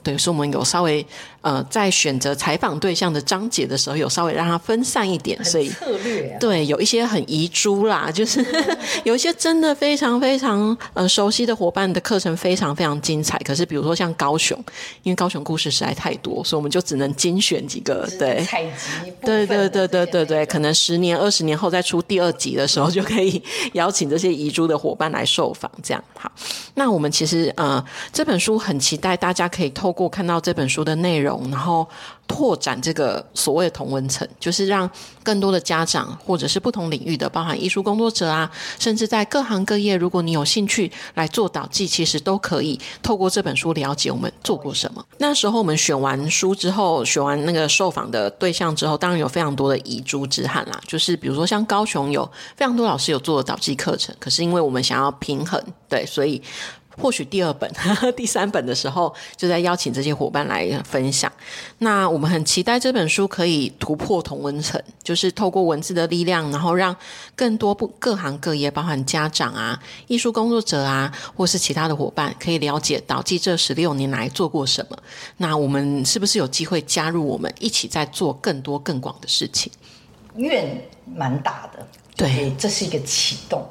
[0.03, 1.05] 对，所以我们有稍微
[1.47, 8.45] 呃，在选择采访对象的章节的时候，有稍微让它分散一点，所以策略、啊、对，有一些很遗珠啦，就是
[9.05, 13.39] 有一些真的非常非常呃熟悉的伙伴的课程非常非常精彩。
[13.45, 14.59] 可是比如说像高雄，
[15.05, 23.41] 因为高雄故事实在太多，所以我们就只能精选几个，对，采集，对对对对对对，可能十年二十年后再出第二集的时候，就可以
[23.75, 26.29] 邀请这些遗珠的伙伴来受访，这样好。
[26.75, 27.81] 那我们其实呃
[28.13, 31.87] 这本书很期待大家可以透过看到这本书的内容，然后
[32.27, 34.91] 拓展这个所谓的同温层，就是让
[35.23, 45.05] 更多的家长或者是不同领域的，包含艺术工作者啊，甚至在各行各业，如果你有兴趣来做导记，其实都可以透过这本书了解我们做过什么。
[45.19, 56.43] 那时候我们选完书之后，选完那个受访的对象之后，当然有非常多的遗珠之憾啦，就是比如说像高雄有非常多老师有做导记课程，可是因为我们想要平衡，对，所以。
[56.97, 57.71] 或许第二本、
[58.17, 61.31] 第三本的时候，就在邀请这些伙伴来分享。
[61.79, 66.97] 那我们很期待这本书可以突破同温层，就是透过文字的力量，然后让
[67.35, 74.97] 更多不各行各业，包含家长啊、艺术工作者啊，或是其他的伙伴，可以了解到记这十六年来做过什么。
[75.37, 79.71] 那我们是不是有机会加入我们一起在做更多更广的事情？
[80.37, 80.81] 愿
[81.15, 81.87] 蛮大的，
[82.17, 83.67] 对，这是一个启动。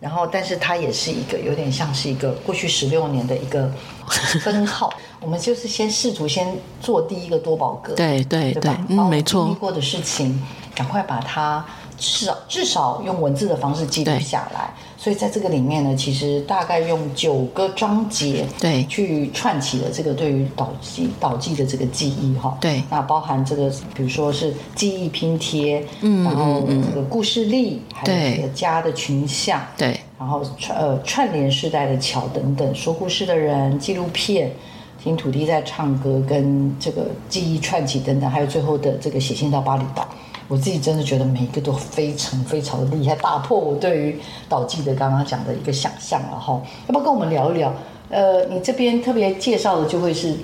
[0.00, 3.70] 然后，但是它也是一个有点像是一个过去十六年的一个
[4.42, 4.92] 分号。
[5.20, 9.42] 我们就是先试图先做第一个多宝格，对对对，嗯，没错。
[9.44, 10.40] 经历过的事情，
[10.74, 11.64] 赶快把它
[11.98, 14.72] 至少至少用文字的方式记录下来。
[15.00, 22.58] 所以在这个里面呢，其实大概用九个章节，对，去串起了这个对于导记导记的这个记忆哈。
[22.60, 34.52] 对，那包含这个，比如说是记忆拼贴，嗯，然后这个故事力，还有这个家的群像，对，然后串呃串联世代的桥等等，说故事的人，纪录片，
[35.00, 40.08] 听土地在唱歌，跟这个记忆串起等等，还有最后的这个写信到巴厘岛。
[40.48, 44.18] 我自己真的觉得每一个都非常非常的厉害，打破我对于
[44.48, 46.58] 导记的刚刚讲的一个想象了哈。
[46.86, 47.70] 要不要跟我们聊一聊？
[48.08, 50.34] 呃，你这边特别介绍的就会是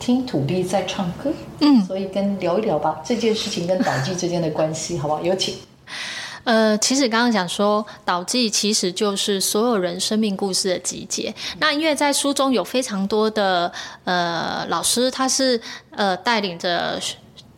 [0.00, 5.22] 听土地在唱歌，嗯，所以跟聊一聊吧，这件事情跟导记之间的关系，好不好？
[5.22, 5.54] 有请。
[6.42, 11.32] 呃，其实刚刚讲说导记其实就是所有人生命故事的集结。
[11.60, 15.60] 那因为在书中有非常多的呃老师，他是
[15.92, 17.00] 呃带领着。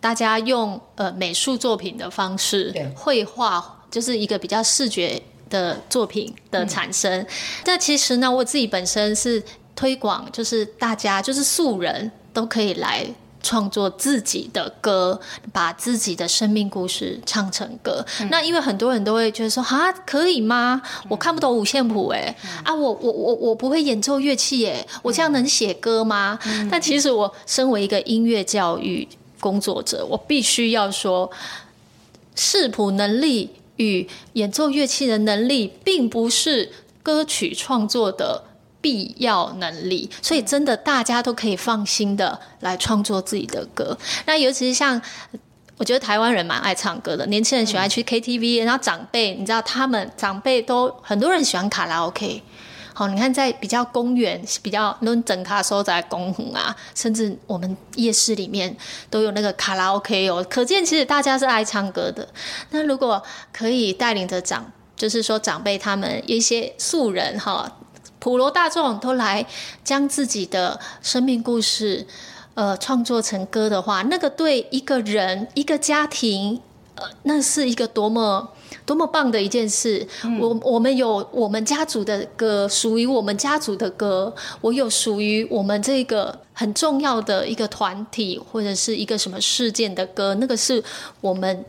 [0.07, 7.27] 大家用呃美术作品的方式，绘画就是一个比较视觉的作品的产生。
[7.65, 9.43] 但其实呢，我自己本身是
[9.75, 13.05] 推广，就是大家就是素人都可以来
[13.43, 15.21] 创作自己的歌，
[15.53, 18.07] 把自己的生命故事唱成歌。
[18.21, 20.81] 嗯、那因为很多人都会觉得说啊，可以吗？
[21.09, 22.33] 我看不懂五线谱哎，
[22.63, 26.39] 啊，我我我我不会演奏乐器哎，我这样能写歌吗？
[26.47, 29.09] 嗯、但其实我身为一个音乐教育。
[29.41, 31.31] 工作者，我必须要说，
[32.35, 36.73] 视谱能力与演奏乐器的能力，并不是
[37.03, 38.45] 歌曲创作的
[38.81, 40.11] 必要能力。
[40.23, 43.97] 所以，真的大家都可以放心的来创作自己的歌。
[44.27, 45.01] 那尤其是像，
[45.77, 52.43] 我觉得台湾人蛮爱唱歌的，年轻人喜欢去 KTV，然后长辈，你知道他们长辈都很多人喜欢卡拉 OK。
[52.99, 58.75] 好，你看在比较公园、比较能整卡收在公园啊，甚至我们夜市里面
[59.11, 62.27] 都有那个卡拉 OK 哦，可见其实大家是爱唱歌的。
[62.71, 63.23] 那如果
[63.53, 67.71] 可以带领着长，就是说长辈他们一些素人哈，
[68.19, 69.45] 普罗大众都来
[69.85, 72.07] 将自己的生命故事
[72.55, 76.63] 呃创作成歌的话，那个对一个人、一个家庭，
[76.97, 78.49] 呃，那是一个多么。
[78.85, 80.07] 多么棒的一件事！
[80.23, 84.33] 嗯、我我们有我们家族的歌，属于我们家族的歌。
[84.61, 90.83] 我有属于我们这个很重要的一个团体或者是一个什么事件的歌，那个是
[91.21, 91.65] 我们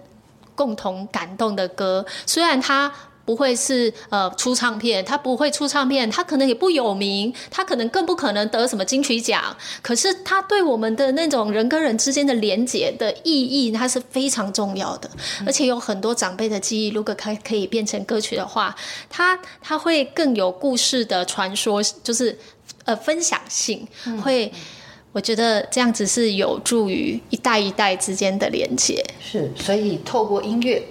[0.54, 2.06] 共同感动的歌。
[2.26, 2.92] 虽然它。
[3.28, 9.54] 不会是呃出唱片，他不会出唱片，他可能也不有名，他可能更不可能得什么金曲奖。
[9.82, 15.10] 可是他对我们的那种人跟人之间的连接的意义，它是非常重要的。
[15.46, 18.74] 而且有很多长辈的记忆，如果可可以变成歌曲的话，
[19.10, 22.40] 他他会更有故事的传说，就是
[22.86, 23.86] 呃分享性
[24.24, 24.50] 会。
[25.14, 29.04] 我觉得这样子是有助于一代一代之间的连接。
[29.20, 30.82] 是，所以透过音乐。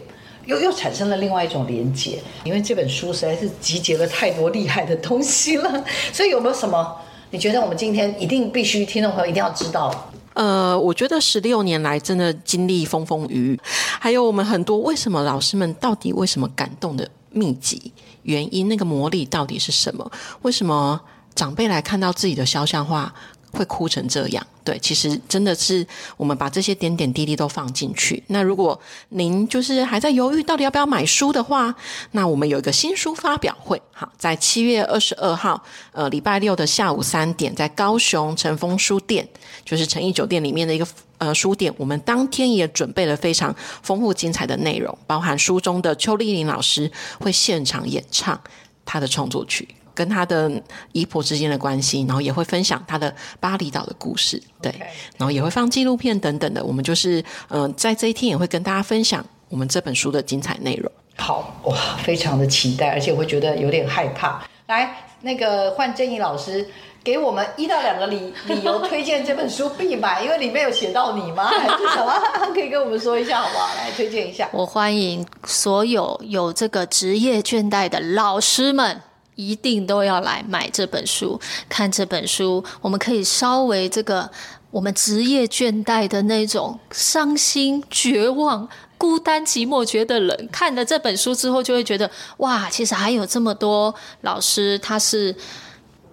[0.47, 6.97] 又又产生了另外一种连结，因为这本书实在是集结了太多厉害的东西了，所以有没有什么
[7.31, 10.11] 你觉得我们今天一定必须听众朋友一定要知道？
[10.35, 13.61] 呃，我觉得十六年来真的经历风风雨雨，
[13.99, 17.93] 还有我们很多为什么老师们到底为什么感动的秘籍
[18.23, 20.11] 原因，那个魔力到底是什么？
[20.43, 21.01] 为什么
[21.35, 23.13] 长辈来看到自己的肖像画
[23.53, 24.47] 会哭成这样。
[24.65, 25.87] 对，其实真的是
[26.17, 28.21] 我们把这些点点滴滴都放进去。
[28.27, 28.79] 那如果
[29.11, 31.73] 您就是还在犹豫到底要不要买书的话，
[32.11, 39.29] 那我们有一个新书发表会，好，在七月二十二号，呃，礼拜六的下午三点，在高雄晨风书店，
[39.65, 40.87] 就是诚毅酒店里面的一个
[41.19, 41.73] 呃书店。
[41.77, 46.91] 我们当天也准备了非常丰富精彩的内容，包含书中的邱丽玲老师
[47.21, 48.41] 会现场演唱
[48.85, 49.69] 她的创作曲。
[49.97, 50.53] 跟他的
[50.93, 54.71] 姨婆之间的关系，然后也会分享他的巴厘岛的故事，对.
[55.17, 56.63] 然后也会放纪录片等等的。
[56.63, 60.93] 我们就是嗯、呃，在这一天也会跟大家分享我们这本书的精彩内容。
[61.17, 61.75] 好哇，
[62.05, 64.47] 非常的期待，而且我会觉得有点害怕。
[64.67, 66.69] 来，那个换正义老师
[67.03, 71.47] 给我们一到两个理理由推荐这本书必买，因为里面有写到你吗？
[71.57, 72.53] 还是什么？
[72.53, 73.75] 可以跟我们说一下好不好？
[73.77, 74.47] 来推荐一下。
[74.53, 79.01] 我欢迎所有有这个职业倦怠的老师们。
[79.37, 84.29] 一定都要来买这本书，看这本书，我们可以稍微这个
[84.71, 88.69] 我们职业倦怠的那种伤心、绝望、
[88.99, 95.37] 孤单、寂寞、觉得冷，看了这本书之后，就会觉得哇，其实还有这么多老师，他是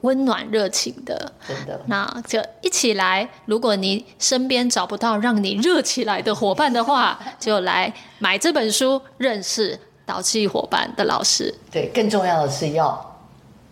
[0.02, 1.82] 温暖热情的， 真的。
[1.88, 11.56] 那就一起来，如果你身边找不到让你热起来的伙伴的话，就来买这本书，认识导际伙伴的老师。
[11.72, 13.13] 对，更重要的是要。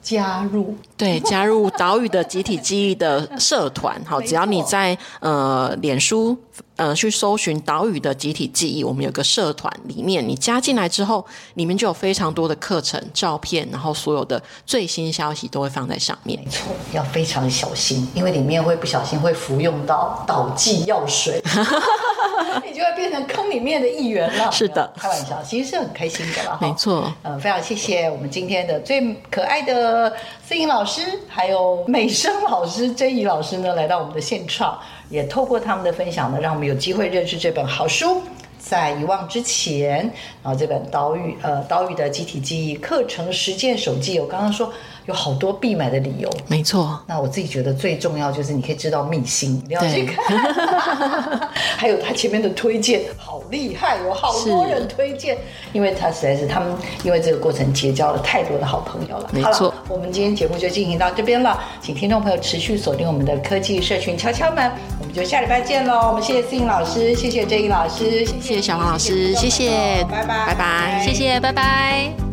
[0.01, 0.75] 加入。
[0.97, 6.37] 对， 加入岛屿的集体记忆的社团，好，只要你在呃脸书
[6.81, 11.23] 呃去搜寻岛屿的集体记忆，我们有个社团，里面你加进来之后，
[11.53, 16.39] 里面就有非常多的课程、照片，然后所有的最新消息都会放在上面。
[16.39, 21.39] 没错，要非常小心，因为里面会不小心会服用到岛际药水。
[22.65, 24.51] 你就会变成坑里面的一员了。
[24.51, 26.57] 是的，开玩笑，其实是很开心的啦。
[26.59, 30.11] 没错，呃，非常谢谢我们今天的最可爱的
[30.43, 34.77] 思颖老师，还有美声老师珍怡老师呢，来到我们的现场，
[35.11, 38.23] 也透过他们的分享呢，让我们有机会认识这本好书。
[38.57, 39.99] 在遗忘之前，
[40.41, 44.73] 然后这本岛屿呃岛屿的集体记忆课程实践手记，我刚刚说。
[45.05, 46.99] 有好多必买的理由，没错。
[47.07, 51.49] 那我自己觉得最重要就是你可以知道秘辛，你要去看。
[51.77, 55.37] 还有他前面的推荐，好厉害，有好多人推荐，
[55.73, 56.71] 因为他实在是他们
[57.03, 59.29] 因为这个过程结交了太多的好朋友了。
[59.31, 66.09] 没错，我们今天节目就进行到这边了，请听众朋友持续锁定我们的科技社群敲敲门，我们就下礼拜见喽。
[66.09, 72.30] 我们谢谢思颖老师，谢谢郑颖老师，谢谢小王老师，谢谢，拜拜，拜拜，谢谢，拜拜。